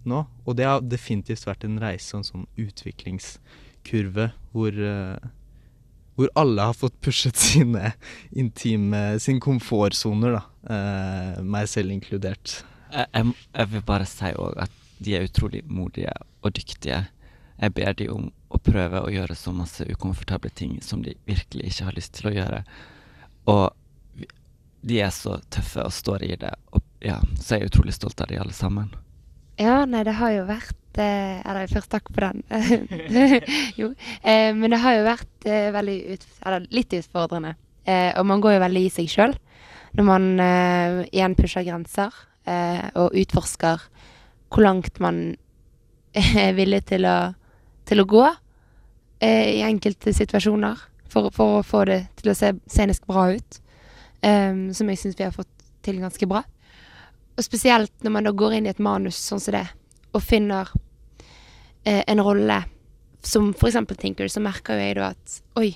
[0.09, 0.23] nå.
[0.45, 5.33] Og det har definitivt vært en reise, og en sånn utviklingskurve, hvor, eh,
[6.23, 7.93] hvor alle har fått pushet sine
[8.31, 10.45] intime Sin komfortsoner, da.
[10.75, 12.63] Eh, meg selv inkludert.
[12.93, 17.05] Jeg, jeg, jeg vil bare si òg at de er utrolig modige og dyktige.
[17.59, 21.73] Jeg ber de om å prøve å gjøre så masse ukomfortable ting som de virkelig
[21.73, 22.61] ikke har lyst til å gjøre.
[23.51, 24.27] Og
[24.83, 28.21] de er så tøffe og står i det, og ja, så er jeg utrolig stolt
[28.23, 28.91] av de alle sammen.
[29.61, 32.43] Ja, nei, det har jo vært eh, Eller først takk for den.
[33.81, 33.93] jo.
[34.23, 37.55] Eh, men det har jo vært eh, veldig ut, eller litt utfordrende.
[37.85, 39.35] Eh, og man går jo veldig i seg sjøl
[39.93, 42.15] når man eh, igjen pusher grenser
[42.49, 43.83] eh, og utforsker
[44.53, 45.35] hvor langt man
[46.45, 47.17] er villig til å,
[47.89, 50.81] til å gå eh, i enkelte situasjoner
[51.13, 53.59] for, for å få det til å se scenisk bra ut.
[54.23, 55.51] som jeg syns vi har fått
[55.83, 56.45] til ganske bra.
[57.37, 59.67] Og spesielt når man da går inn i et manus sånn som det,
[60.13, 60.71] og finner
[61.85, 62.63] eh, en rolle
[63.23, 65.71] som eksempel Tinker, så merker jo jeg da at oi,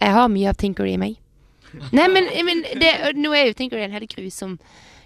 [0.00, 1.18] jeg har mye av Tinker i meg.
[1.96, 4.56] Nei, men, men det, nå er jo Tinker en helt grusom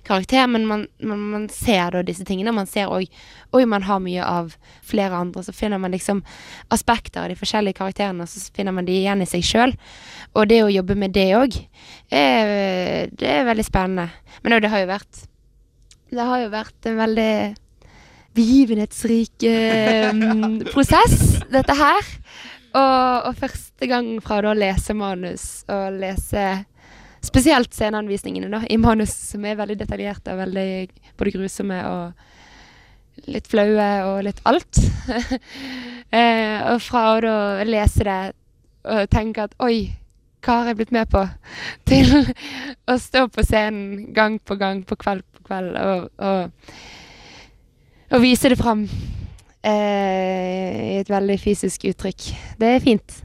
[0.06, 2.54] karakter, men man, man, man ser da disse tingene.
[2.54, 3.10] Man ser òg
[3.54, 5.42] Oi, man har mye av flere andre.
[5.42, 6.22] Så finner man liksom
[6.74, 9.74] aspekter av de forskjellige karakterene, og så finner man de igjen i seg sjøl.
[10.36, 11.56] Og det å jobbe med det òg,
[12.10, 14.10] det er veldig spennende.
[14.44, 15.22] Men òg, det har jo vært
[16.12, 17.32] Det har jo vært en veldig
[18.36, 20.12] begivenhetsrik eh,
[20.70, 22.14] prosess, dette her.
[22.76, 26.46] Og, og første gang fra da å lese manus og lese
[27.26, 30.70] spesielt sceneanvisningene da, i manus, som er veldig detaljerte og veldig
[31.18, 34.82] både grusomme og litt flaue og litt alt.
[36.18, 38.20] eh, og fra å da lese det
[38.86, 39.88] og tenke at oi,
[40.46, 41.24] hva har jeg blitt med på?
[41.90, 42.12] Til
[42.86, 46.76] å stå på scenen gang på gang, på kveld på kveld, og, og,
[48.12, 48.84] og vise det fram
[49.66, 52.26] eh, i et veldig fysisk uttrykk.
[52.60, 53.22] Det er fint.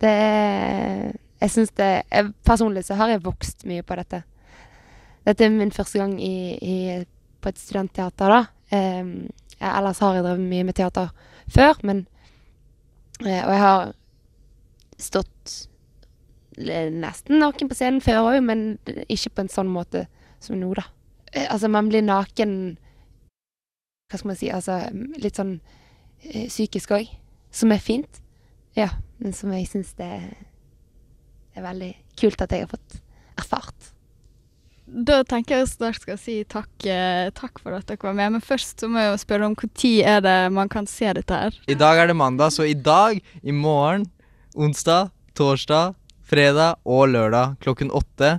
[0.00, 1.12] Det er
[1.44, 4.22] Jeg syns det jeg, Personlig så har jeg vokst mye på dette.
[5.26, 7.04] Dette er min første gang i, i,
[7.40, 8.40] på et studentteater, da.
[8.70, 9.04] Eh,
[9.58, 11.12] jeg, ellers har jeg drevet mye med teater
[11.52, 12.06] før, men
[13.24, 13.92] eh, Og jeg har
[14.98, 15.68] stått
[16.54, 18.76] nesten naken på scenen før òg, men
[19.10, 20.06] ikke på en sånn måte
[20.42, 20.86] som nå, da.
[21.32, 22.76] Eh, altså, man blir naken
[24.14, 24.78] Hva skal man si Altså
[25.18, 25.56] litt sånn
[26.22, 27.08] eh, psykisk òg,
[27.50, 28.20] som er fint.
[28.78, 30.06] Ja, men som jeg syns det
[31.54, 33.00] er veldig kult at jeg har fått
[33.42, 33.90] erfart.
[34.86, 38.44] Da tenker jeg snart skal si takk, eh, takk for at dere var med, men
[38.44, 41.58] først så må jeg jo spørre om når er det man kan se dette her?
[41.66, 44.06] I dag er det mandag, så i dag, i morgen,
[44.54, 48.36] onsdag, torsdag, fredag og lørdag klokken åtte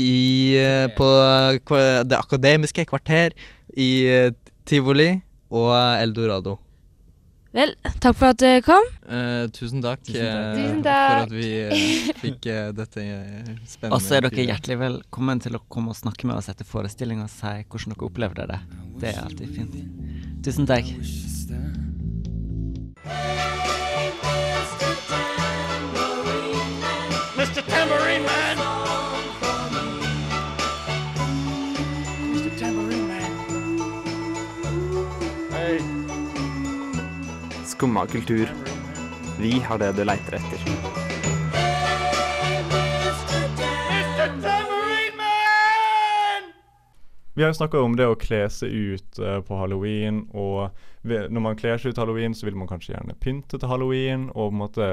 [0.00, 1.76] i, eh, på
[2.08, 3.36] Det akademiske kvarter
[3.76, 4.32] i
[4.68, 5.10] tivoli
[5.52, 6.58] og Eldorado.
[7.52, 8.86] Vel, takk for at du kom.
[9.12, 10.86] Eh, tusen takk, Tusen takk.
[10.88, 14.78] eh, for at vi eh, fikk eh, dette eh, spennende Og så er dere hjertelig
[14.80, 18.48] velkommen til å komme og snakke med oss etter forestillinga og si hvordan dere opplevde
[18.54, 18.60] det.
[19.04, 19.76] Det er alltid fint.
[20.42, 20.88] Tusen takk.
[27.36, 27.62] Mr.
[27.68, 28.11] Tambourine
[37.82, 38.48] Skumma kultur.
[39.40, 40.60] Vi har det du leiter etter.
[47.34, 50.70] Vi har jo snakka om det å kle seg ut eh, på halloween, og
[51.02, 54.52] når man kler seg ut halloween, så vil man kanskje gjerne pynte til halloween, og
[54.52, 54.90] på en måte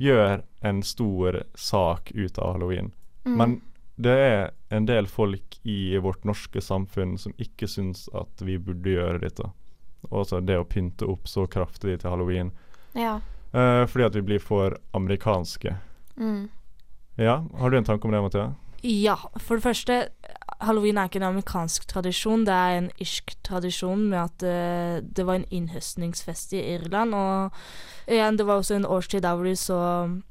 [0.00, 2.94] gjøre en stor sak ut av halloween.
[3.28, 3.36] Mm.
[3.36, 3.60] Men
[4.00, 8.96] det er en del folk i vårt norske samfunn som ikke syns at vi burde
[8.96, 9.52] gjøre dette.
[10.08, 12.54] Altså det å pynte opp så kraftig til halloween.
[12.96, 13.18] Ja.
[13.52, 15.76] Uh, fordi at vi blir for amerikanske.
[16.16, 16.48] Mm.
[17.20, 18.52] Ja, har du en tanke om det, Mathea?
[18.82, 19.96] Ja, for det første,
[20.64, 25.26] halloween er ikke en amerikansk tradisjon, det er en irsk tradisjon med at eh, det
[25.28, 29.56] var en innhøstningsfest i Irland, og igjen, det var også en årstid der hvor du
[29.56, 29.80] så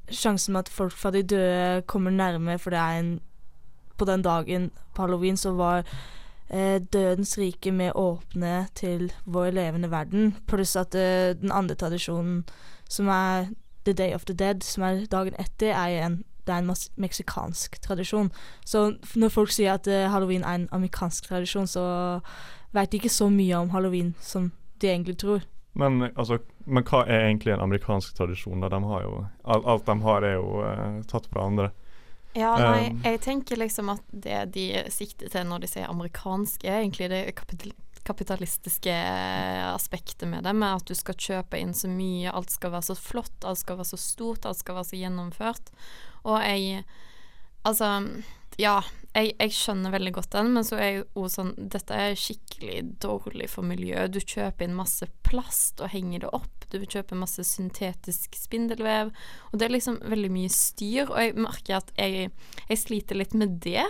[0.10, 3.20] sjansen med at folk fra de døde kommer nærme, for det er en
[4.00, 5.84] På den dagen på halloween så var
[6.94, 12.44] dødens rike med åpne til vår levende verden, pluss at eh, den andre tradisjonen,
[12.90, 13.52] som er
[13.86, 17.82] The Day of the Dead, som er dagen etter, er en det er en meksikansk
[17.82, 18.32] tradisjon.
[18.66, 21.84] Så når folk sier at eh, halloween er en amerikansk tradisjon, så
[22.74, 25.46] vet de ikke så mye om halloween som de egentlig tror.
[25.78, 28.62] Men, altså, men hva er egentlig en amerikansk tradisjon?
[28.66, 31.70] De jo, alt, de har, er jo eh, tatt fra andre.
[32.38, 36.64] Ja, nei, Um, jeg tenker liksom at det de sikter til når de sier amerikansk,
[36.64, 37.76] er egentlig det kapital
[38.10, 38.94] kapitalistiske
[39.70, 42.96] aspektet med det, med at du skal kjøpe inn så mye, alt skal være så
[42.98, 45.70] flott, alt skal være så stort, alt skal være så gjennomført.
[46.24, 46.86] Og jeg
[47.68, 47.88] Altså,
[48.58, 48.80] ja,
[49.16, 53.50] jeg, jeg skjønner veldig godt den, men så er jo sånn Dette er skikkelig dårlig
[53.52, 54.14] for miljøet.
[54.14, 56.68] Du kjøper inn masse plast og henger det opp.
[56.70, 59.10] Du kjøper masse syntetisk spindelvev.
[59.50, 62.30] Og det er liksom veldig mye styr, og jeg merker at jeg,
[62.70, 63.88] jeg sliter litt med det.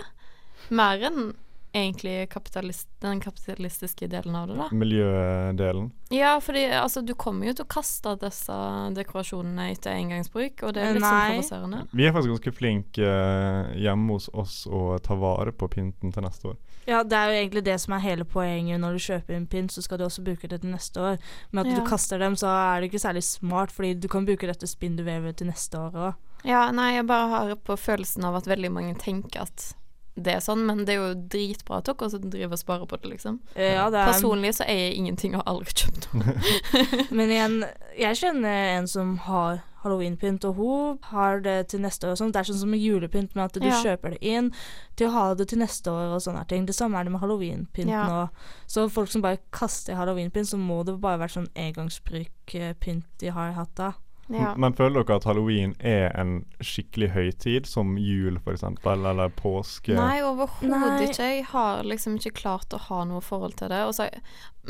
[0.72, 1.32] Mer enn
[1.74, 4.68] egentlig kapitalist, den kapitalistiske delen av det, da.
[4.72, 5.90] Miljødelen.
[6.10, 8.56] Ja, fordi altså, du kommer jo til å kaste disse
[8.96, 11.82] dekorasjonene etter engangsbruk, og det er litt sånn provoserende.
[11.94, 16.26] Vi er faktisk ganske flinke eh, hjemme hos oss å ta vare på pynten til
[16.26, 16.58] neste år.
[16.88, 18.80] Ja, det er jo egentlig det som er hele poenget.
[18.82, 21.18] Når du kjøper en pynt, så skal du også bruke det til neste år.
[21.52, 21.78] Men at Ja.
[21.78, 24.96] du kaster dem, så er det ikke særlig smart, fordi du kan bruke dette spinn
[24.96, 26.14] du vever til neste år òg.
[26.42, 29.74] Ja, nei, jeg bare har på følelsen av at veldig mange tenker at
[30.16, 32.98] det er sånn, men det er jo dritbra at dere også driver og sparer på
[33.00, 33.38] det, liksom.
[33.56, 36.34] Ja, det er- Personlig så eier jeg ingenting og har aldri kjøpt noe.
[37.16, 37.64] Men igjen,
[37.98, 42.32] Jeg kjenner en som har halloweenpynt, og hun har det til neste år og sånn.
[42.32, 43.78] Det er sånn som med julepynt, med at du Ja.
[43.82, 44.52] kjøper det inn
[44.96, 46.66] til å ha det til neste år og sånne ting.
[46.66, 48.04] Det samme er det med halloweenpynt Ja.
[48.06, 48.30] nå.
[48.68, 53.52] Så folk som bare kaster halloweenpynt, så må det bare være sånn engangsbruk-pynt de har
[53.52, 53.92] hatt da.
[54.30, 54.52] Ja.
[54.56, 59.96] Men føler dere at halloween er en skikkelig høytid, som jul f.eks., eller påske?
[59.96, 61.26] Nei, overhodet ikke.
[61.34, 63.82] Jeg har liksom ikke klart å ha noe forhold til det.
[63.90, 64.06] Også,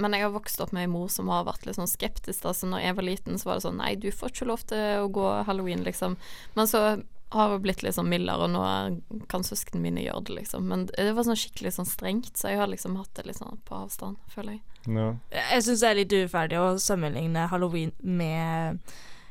[0.01, 2.43] men jeg har vokst opp med en mor som har vært litt sånn skeptisk.
[2.47, 2.55] Da.
[2.57, 5.05] Så når jeg var liten, så var det sånn Nei, du får ikke lov til
[5.05, 6.17] å gå halloween, liksom.
[6.57, 6.85] Men så
[7.31, 10.65] har det blitt litt sånn mildere, og nå er- kan søsknene mine gjøre det, liksom.
[10.67, 13.61] Men det var sånn skikkelig sånn strengt, så jeg har liksom hatt det litt sånn
[13.69, 14.63] på avstand, føler jeg.
[14.89, 15.15] Ja.
[15.53, 18.81] Jeg syns det er litt uferdig å sammenligne halloween med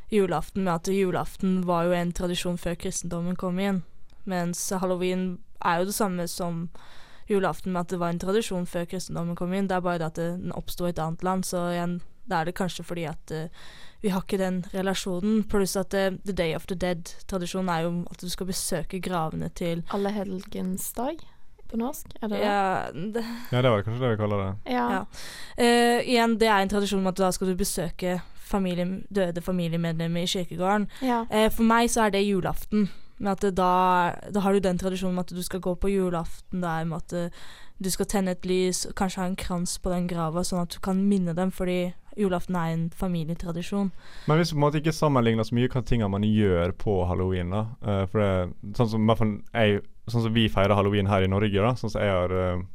[0.09, 3.83] julaften, med at julaften var jo en tradisjon før kristendommen kom inn.
[4.29, 6.67] Mens halloween er jo det samme som
[7.29, 9.69] julaften, med at det var en tradisjon før kristendommen kom inn.
[9.69, 12.49] Det er bare det at den oppsto i et annet land, så igjen, da er
[12.49, 13.49] det kanskje fordi at uh,
[14.01, 15.43] vi har ikke den relasjonen.
[15.49, 19.49] Pluss at uh, The Day of the Dead-tradisjonen er jo at du skal besøke gravene
[19.53, 21.21] til Allehelgensdag
[21.69, 22.39] på norsk, er det?
[22.41, 24.73] Ja, det Ja, det var kanskje det vi kaller det.
[24.73, 25.05] Ja.
[25.57, 28.15] Eh, igjen, det er en tradisjon med at da skal du besøke
[28.49, 30.89] familie, døde familiemedlemmer i kirkegården.
[31.05, 31.23] Ja.
[31.29, 32.89] Eh, for meg så er det julaften.
[33.19, 33.71] Med at da,
[34.31, 37.15] da har du den tradisjonen med at du skal gå på julaften der med at
[37.15, 37.41] eh,
[37.79, 40.79] du skal tenne et lys, kanskje ha en krans på den grava, sånn at du
[40.83, 43.91] kan minne dem, fordi julaften er en familietradisjon.
[44.27, 46.99] Men hvis vi på en måte ikke sammenligner så mye hva tingene man gjør på
[47.07, 49.81] halloween, da Uh, For det, sånn som, i hvert fall jeg,
[50.11, 52.65] sånn som vi feirer halloween her i Norge, da sånn som jeg har uh,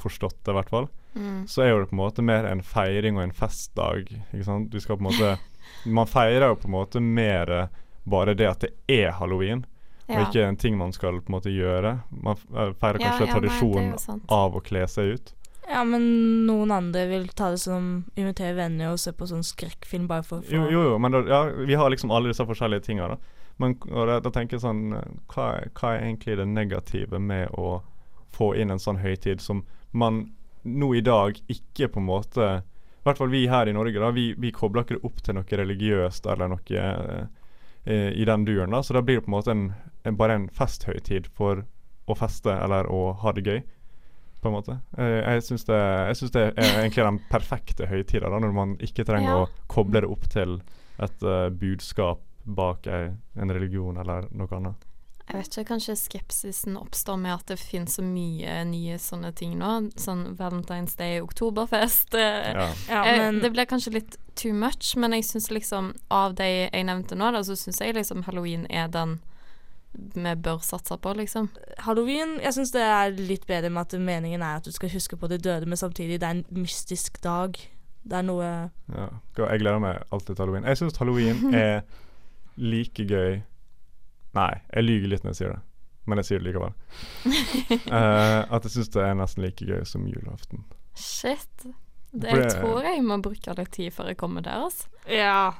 [0.00, 1.46] forstått det, i hvert fall, Mm.
[1.50, 4.10] så er jo det på en måte mer en feiring og en festdag.
[4.30, 4.70] Ikke sant?
[4.70, 5.38] Du skal på en måte
[5.86, 7.66] Man feirer jo på en måte mer eh,
[8.04, 9.64] bare det at det er halloween,
[10.10, 10.16] Ja.
[10.18, 12.00] og ikke en ting man skal på en måte gjøre.
[12.10, 15.34] Man eh, feirer kanskje ja, ja, tradisjonen av å kle seg ut.
[15.70, 16.02] Ja, men
[16.48, 20.42] noen andre vil ta det som invitere venner og se på sånn skrekkfilm bare for
[20.42, 23.20] å Jo, jo, jo men da, ja, vi har liksom alle disse forskjellige tinga, da.
[23.62, 25.46] Men og da, da tenker jeg sånn eh, hva,
[25.78, 27.78] hva er egentlig det negative med å
[28.34, 30.24] få inn en sånn høytid som man
[30.62, 34.10] nå i dag ikke på en måte I hvert fall vi her i Norge, da.
[34.12, 37.22] Vi, vi kobler ikke det opp til noe religiøst eller noe eh,
[37.84, 38.70] eh, i den duren.
[38.76, 39.62] da Så da blir det på en måte en,
[40.04, 41.64] en, bare en festhøytid for
[42.10, 43.62] å feste eller å ha det gøy.
[44.40, 44.78] På en måte.
[44.98, 45.80] Eh, jeg syns det,
[46.32, 49.40] det er egentlig den perfekte høytida, da, når man ikke trenger Ja.
[49.44, 50.60] å koble det opp til
[51.00, 54.86] et uh, budskap bak ei, en religion eller noe annet.
[55.32, 59.52] Jeg vet ikke, kanskje skepsisen oppstår med at det finnes så mye nye sånne ting
[59.60, 59.90] nå.
[60.00, 62.14] Sånn Valentine's Day, oktoberfest.
[62.14, 62.72] eh, Ja.
[62.88, 66.68] Ja, eh, men- Det blir kanskje litt too much, men jeg syns liksom av de
[66.72, 69.20] jeg nevnte nå, da, så syns jeg liksom halloween er den
[70.14, 71.48] vi bør satse på, liksom.
[71.78, 75.16] Halloween, jeg syns det er litt bedre med at meningen er at du skal huske
[75.18, 77.56] på de døde, men samtidig det er en mystisk dag.
[78.06, 79.08] Det er noe Ja.
[79.36, 80.64] Jeg gleder meg alltid til halloween.
[80.64, 81.82] Jeg syns halloween er
[82.56, 83.42] like gøy
[84.36, 85.60] Nei, jeg lyver litt når jeg sier det,
[86.06, 86.74] men jeg sier det likevel.
[87.90, 90.64] uh, at jeg syns det er nesten like gøy som julaften.
[90.98, 91.66] Shit.
[92.10, 94.90] Det, jeg tror jeg må bruke litt tid før jeg kommer der, altså.
[95.06, 95.52] Ja.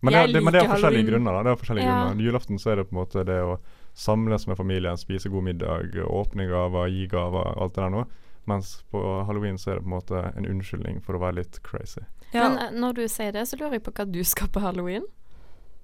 [0.00, 1.36] Men det, det, men det er forskjellige grunner.
[1.36, 1.98] da Det er forskjellige Ja.
[2.06, 3.58] grunner Julaften så er det på en måte det å
[3.94, 8.06] samles med familien, spise god middag, åpne gaver, gi gaver, alt det der noe.
[8.48, 11.60] Mens på halloween så er det på en måte en unnskyldning for å være litt
[11.66, 12.00] crazy.
[12.32, 15.04] Men eh, når du sier det, så lurer jeg på hva du skal på halloween.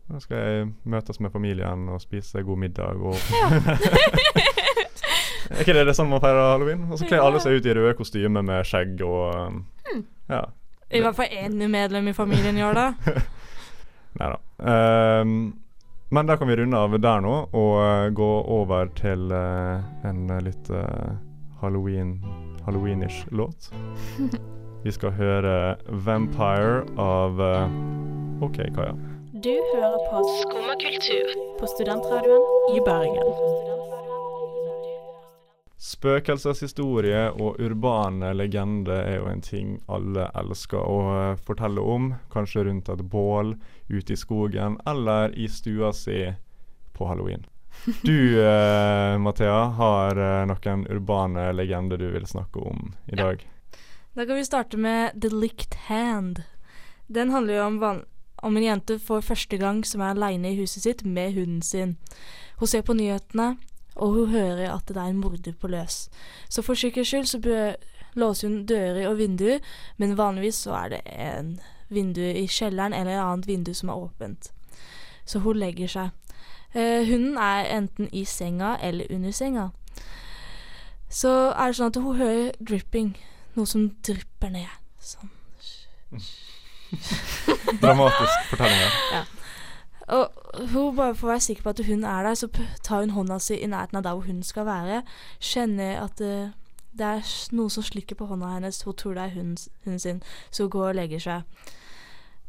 [0.07, 3.17] Da skal jeg møtes med familien og spise god middag og
[5.47, 6.87] Er ikke det, det sånn man feirer halloween?
[6.91, 9.61] Og så kler alle seg ut i røde kostymer med skjegg og um,
[10.31, 10.43] Ja.
[10.91, 13.15] I hvert fall én medlem i familien gjør det.
[14.19, 14.39] Nei da.
[14.63, 15.31] Um,
[16.15, 20.31] men da kan vi runde av der nå og eh, gå over til uh, en
[20.47, 21.17] litt uh,
[21.63, 22.21] halloween
[22.67, 23.73] halloweenish låt.
[24.87, 28.95] Vi skal høre 'Vampire' av uh, OK, Kaja.
[29.47, 31.29] Du hører på Skumma kultur
[31.61, 33.29] på studentradioen i Bergen.
[35.79, 42.09] Spøkelseshistorie og urbane legender er jo en ting alle elsker å eh, fortelle om.
[42.33, 43.53] Kanskje rundt et bål,
[43.87, 46.25] ute i skogen eller i stua si
[46.99, 47.47] på halloween.
[48.03, 53.47] Du, eh, Mathea, har eh, noen urbane legender du vil snakke om i dag.
[54.19, 56.43] Da kan vi starte med The Licked Hand.
[57.07, 58.05] Den handler jo om, van
[58.43, 61.97] om en jente for første gang som er aleine i huset sitt med hunden sin.
[62.59, 63.57] Hun ser på nyhetene,
[63.97, 66.09] og hun hører at det er en morder på løs.
[66.49, 67.77] Så for sikkerhets skyld så
[68.15, 69.59] låser hun dører og vinduer,
[69.97, 73.95] men vanligvis så er det en vindu i kjelleren eller et annet vindu som er
[73.95, 74.53] åpent.
[75.25, 76.11] Så hun legger seg.
[76.75, 79.69] Eh, hunden er enten i senga eller under senga.
[81.09, 83.15] Så er det sånn at hun hører dripping,
[83.55, 84.73] noe som drypper ned.
[85.01, 85.31] Sånn.
[87.83, 88.93] Dramatisk fortelling.
[89.13, 89.25] Ja.
[90.07, 90.31] Og
[90.71, 92.49] hun bare for å være sikker på at hun er der, så
[92.87, 95.01] tar hun hånda si i nærheten av der hvor hun skal være.
[95.43, 96.53] Kjenner at det,
[96.95, 98.85] det er noen som slikker på hånda hennes.
[98.87, 101.73] Hun tror det er hunden, hunden sin, så hun går og legger seg.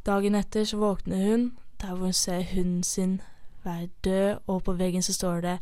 [0.05, 1.49] Dagen etter så våkner hun
[1.81, 3.19] der hvor hun ser hunden sin
[3.67, 5.57] være død, og på veggen så står det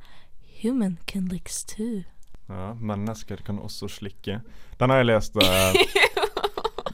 [0.62, 2.04] 'Human can licks too'.
[2.50, 4.42] Ja, mennesker kan også slikke.
[4.80, 5.76] Den har jeg lest eh,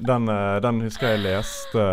[0.08, 1.84] den, eh, den husker jeg leste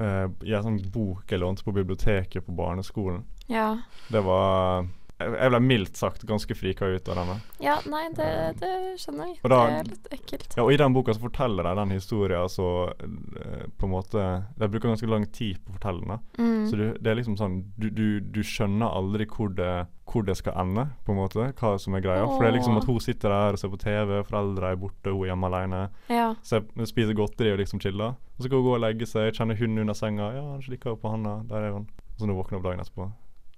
[0.00, 3.24] uh, i en sånn bok jeg lånte på biblioteket på barneskolen.
[3.50, 3.74] Ja.
[4.08, 4.86] Det var
[5.20, 7.34] Jeg ble mildt sagt ganske frika ut av denne.
[7.60, 8.28] Ja, nei, det,
[8.60, 8.70] det
[9.02, 9.38] skjønner jeg.
[9.42, 10.56] Da- det er litt ekkelt.
[10.56, 12.68] Ja, og I den boka så forteller de den historien så
[13.04, 14.24] eh, på en måte
[14.56, 16.22] De bruker ganske lang tid på å fortelle den.
[16.40, 16.66] Mm.
[16.70, 19.70] Så du, det er liksom sånn du, du, du skjønner aldri hvor det,
[20.10, 21.50] hvor det skal ende, på en måte.
[21.60, 22.24] Hva som er greia.
[22.26, 25.12] For det er liksom at hun sitter der og ser på TV, foreldre er borte,
[25.12, 25.82] hun er hjemme alene.
[26.10, 26.30] Ja.
[26.42, 28.16] Så jeg spiser godteri og liksom chiller.
[28.38, 30.32] Og så kan hun gå og legge seg, kjenne hunden under senga.
[30.34, 31.42] Ja, han slikker på handa.
[31.50, 31.86] Der er hun.
[32.14, 33.10] Og så når hun våkner opp dagen etterpå,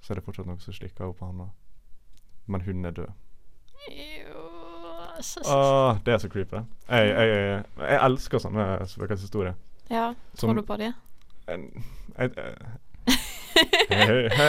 [0.02, 1.48] så er det fortsatt noe som slikker henne på handa.
[2.50, 3.12] Men hunden er død.
[5.46, 6.62] Åh, det er så creepy.
[6.88, 9.54] Jeg, jeg, jeg, jeg elsker sånne spøkelseshistorier.
[9.92, 10.92] Ja, tror du på det?
[11.46, 12.30] Jeg,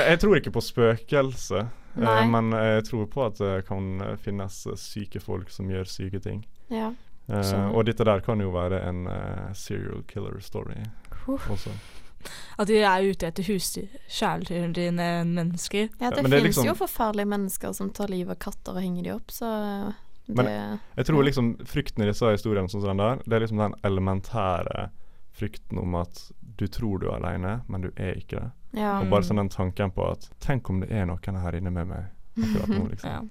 [0.09, 1.65] jeg, tror ikke på spøkelse,
[1.99, 6.45] eh, men jeg tror på at det kan finnes syke folk som gjør syke ting.
[6.71, 6.93] Ja,
[7.29, 10.79] uh, og dette der kan jo være en uh, serial killer story
[11.27, 11.49] Uff.
[11.49, 11.73] også.
[12.59, 15.89] At de er ute etter husdyr, kjæledyrene dine mennesker.
[15.99, 18.81] Ja, det, men det finnes liksom- jo forferdelige mennesker som tar livet av katter og
[18.81, 19.93] henger de opp, så
[20.27, 23.39] det Men jeg tror liksom frykten i disse historiene sånn som den der, det er
[23.45, 24.89] liksom den elementære
[25.33, 28.51] frykten om at du tror du er alene, men du er ikke det.
[28.79, 28.99] Ja.
[29.01, 31.87] Og bare sånn den tanken på at tenk om det er noen her inne med
[31.87, 32.05] meg
[32.37, 33.09] akkurat nå, liksom.
[33.13, 33.21] Ja.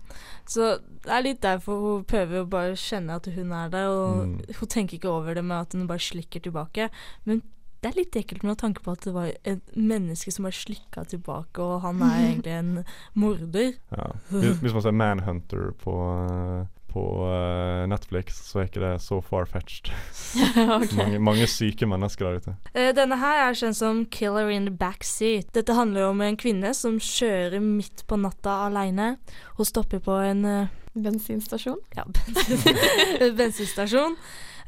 [0.46, 4.26] Så det er litt derfor hun prøver å bare kjenne at hun er der, og
[4.26, 4.54] Mm.
[4.60, 6.90] hun tenker ikke over det med at hun bare slikker tilbake.
[7.24, 7.42] Men
[7.82, 11.02] det er litt ekkelt med tanke på at det var et menneske som var slikka
[11.10, 12.70] tilbake, og han er egentlig en
[13.18, 13.72] morder.
[13.90, 14.12] Ja.
[14.30, 19.90] Hvis, man ser Manhunter på, eh, på eh, Netflix, så er ikke det så far-fetched.
[20.78, 20.94] okay.
[21.00, 22.54] mange, mange syke mennesker der ute.
[22.70, 25.50] Eh, Denne her er kjent som 'Killer in the Backseat'.
[25.52, 29.16] Dette handler om en kvinne som kjører midt på natta aleine.
[29.58, 30.46] Hun stopper på en
[30.94, 31.78] Bensinstasjon?
[31.96, 34.16] Ja, bensin- bensinstasjon.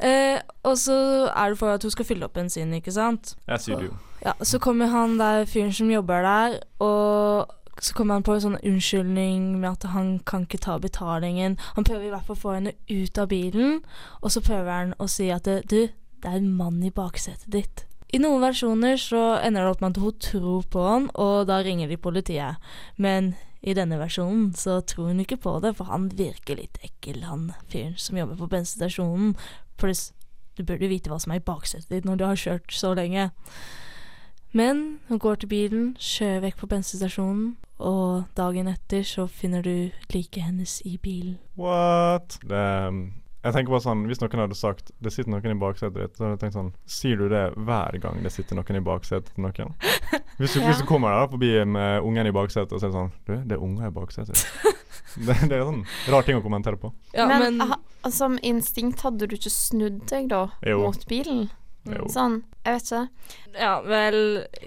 [0.01, 0.97] Eh, og så
[1.31, 3.35] er det for at hun skal fylle opp bensin, ikke sant?
[3.47, 3.93] As you do.
[4.25, 8.45] Ja, så kommer han der fyren som jobber der, og så kommer han på en
[8.45, 11.59] sånn unnskyldning med at han kan ikke ta betalingen.
[11.77, 13.81] Han prøver i hvert fall å få henne ut av bilen,
[14.23, 17.85] og så prøver han å si at du, det er en mann i baksetet ditt.
[18.15, 21.59] I noen versjoner så ender det opp med at hun tror på han, og da
[21.67, 22.63] ringer de politiet.
[22.97, 23.33] Men
[23.65, 27.49] i denne versjonen så tror hun ikke på det, for han virker litt ekkel, han
[27.73, 29.35] fyren som jobber på bensinstasjonen.
[29.77, 30.13] Pluss,
[30.57, 33.31] du burde vite hva som er i baksetet ditt når du har kjørt så lenge.
[34.55, 39.91] Men hun går til bilen, kjører vekk på bensinstasjonen, og dagen etter så finner du
[40.15, 41.41] liket hennes i bilen.
[41.59, 42.39] What?
[42.47, 43.01] Det, um,
[43.45, 46.25] jeg tenker bare sånn Hvis noen hadde sagt det sitter noen i baksetet ditt, så
[46.25, 49.45] hadde jeg tenkt sånn Sier du det hver gang det sitter noen i baksetet til
[49.45, 49.75] noen?
[50.41, 50.67] Hvis du, Ja.
[50.71, 53.63] hvis du kommer der forbi med ungen i baksetet og sier sånn Du, det er
[53.63, 54.35] unger i baksetet
[55.29, 56.91] det, det er sånn rar ting å kommentere på.
[57.15, 57.77] Ja, men men- ha,
[58.11, 60.81] som instinkt hadde du ikke snudd deg da Jo.
[60.89, 61.47] mot bilen?
[61.85, 63.01] Sånn, jeg vet ikke.
[63.61, 64.17] Ja, vel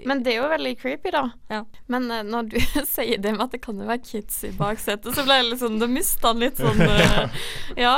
[0.06, 1.24] Men det er jo veldig creepy, da.
[1.50, 1.64] Ja.
[1.90, 2.58] Men uh, når du
[2.94, 5.62] sier det med at det kan jo være kids i baksetet, så ble jeg litt
[5.62, 7.42] sånn Da mista han litt sånn uh,
[7.86, 7.96] Ja.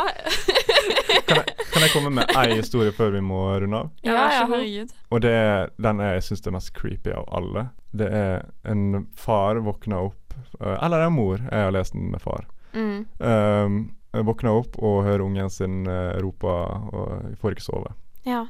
[1.29, 3.93] Kan jeg komme med ei historie før vi må runde av?
[4.07, 4.97] Ja, ja, herregud.
[5.12, 7.68] Og det er den jeg syns er mest creepy av alle.
[7.93, 12.25] Det er en far våkna opp uh, Eller en mor, jeg har lest den med
[12.25, 12.49] far.
[12.73, 13.05] Mm.
[13.18, 13.81] Um,
[14.27, 17.93] våkna opp og hører ungen sin uh, rope og får ikke sove.
[18.27, 18.47] Ja.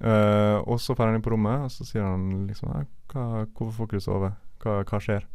[0.00, 3.72] Eh, og så drar han inn på rommet, og så sier han liksom hva, 'Hvorfor
[3.72, 4.32] får ikke du sove?
[4.62, 5.26] Hva, hva skjer?'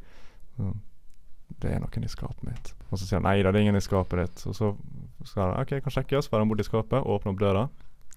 [0.58, 0.74] Så,
[1.60, 3.80] 'Det er noen i skapet mitt.' Og så sier han 'Nei da, det er ingen
[3.80, 4.48] i skapet ditt'.
[4.48, 4.76] Og så
[5.24, 7.70] skal han 'OK, jeg kan sjekke', så drar han bort i skapet, åpner opp døra,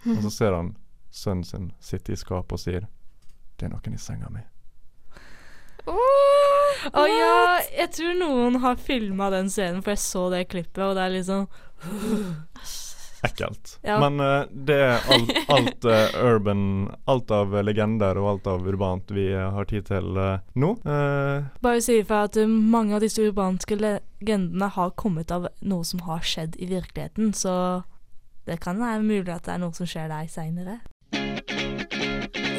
[0.07, 0.77] og så ser han
[1.13, 2.89] sønnen sin sitte i skapet og sier
[3.59, 4.49] 'Det er noen i senga mi'.
[5.87, 10.95] Å ja, jeg tror noen har filma den scenen, for jeg så det klippet, og
[10.95, 11.49] det er liksom
[13.23, 13.79] Ekkelt.
[13.87, 14.01] Ja.
[14.03, 19.11] Men uh, det er alt, alt uh, urban Alt av legender og alt av urbant
[19.15, 20.71] vi eh, har tid til uh, nå.
[20.87, 26.03] Eh, Bare si ifra at mange av disse urbanske legendene har kommet av noe som
[26.07, 27.83] har skjedd i virkeligheten, så
[28.49, 30.81] det kan være mulig at det er noe som skjer deg seinere.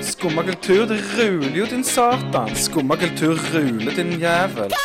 [0.03, 2.51] Skumma kultur, det ruler jo, din satan.
[2.55, 4.75] Skumma kultur ruler, din jævel.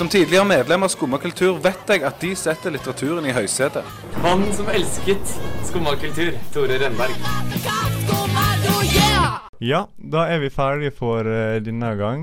[0.00, 3.84] Som tidligere medlem av Skumma kultur vet jeg at de setter litteraturen i høysetet.
[4.24, 5.32] Mannen som elsket
[5.68, 7.18] skummakultur, Tore Rønberg.
[9.60, 12.22] Ja, da er vi ferdige for uh, denne gang.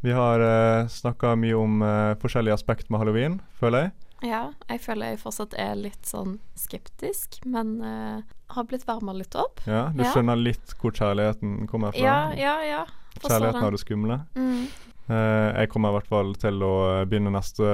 [0.00, 3.92] Vi har uh, snakka mye om uh, forskjellige aspekt med halloween, føler jeg.
[4.30, 4.40] Ja,
[4.72, 8.24] jeg føler jeg fortsatt er litt sånn skeptisk, men uh,
[8.56, 9.60] har blitt varma litt opp.
[9.68, 12.08] Ja, Du skjønner litt hvor kjærligheten kommer fra?
[12.08, 12.80] Ja, ja, ja.
[13.18, 14.18] Forstår Kjærligheten av det skumle.
[14.32, 14.64] Mm.
[15.12, 17.66] Eh, jeg kommer i hvert fall til å eh, begynne neste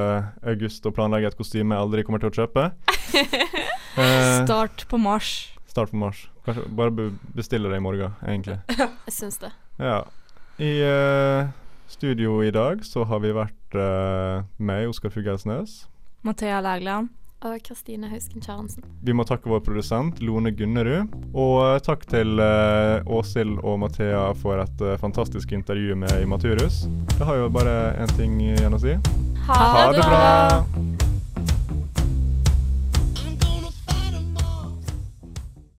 [0.48, 2.70] august å planlegge et kostyme jeg aldri kommer til å kjøpe.
[3.98, 5.48] Eh, Start på mars.
[5.66, 6.20] Start på mars.
[6.46, 8.60] Kanskje bare bestille det i morgen, egentlig.
[9.08, 9.48] Jeg syns det.
[9.82, 10.04] Ja.
[10.62, 11.48] I uh,
[11.90, 15.80] studio i dag så har vi vært uh, med Oskar Fugelsnes.
[16.22, 17.10] Mathea Lægland.
[17.46, 18.82] Og Kristine Hausken Kjærensen.
[19.06, 21.12] Vi må takke vår produsent Lone Gunnerud.
[21.38, 26.86] Og eh, takk til eh, Åshild og Mathea for et eh, fantastisk intervju med Imaturus.
[27.14, 28.98] Det har jo bare én ting igjen å si.
[29.46, 31.07] Ha det bra!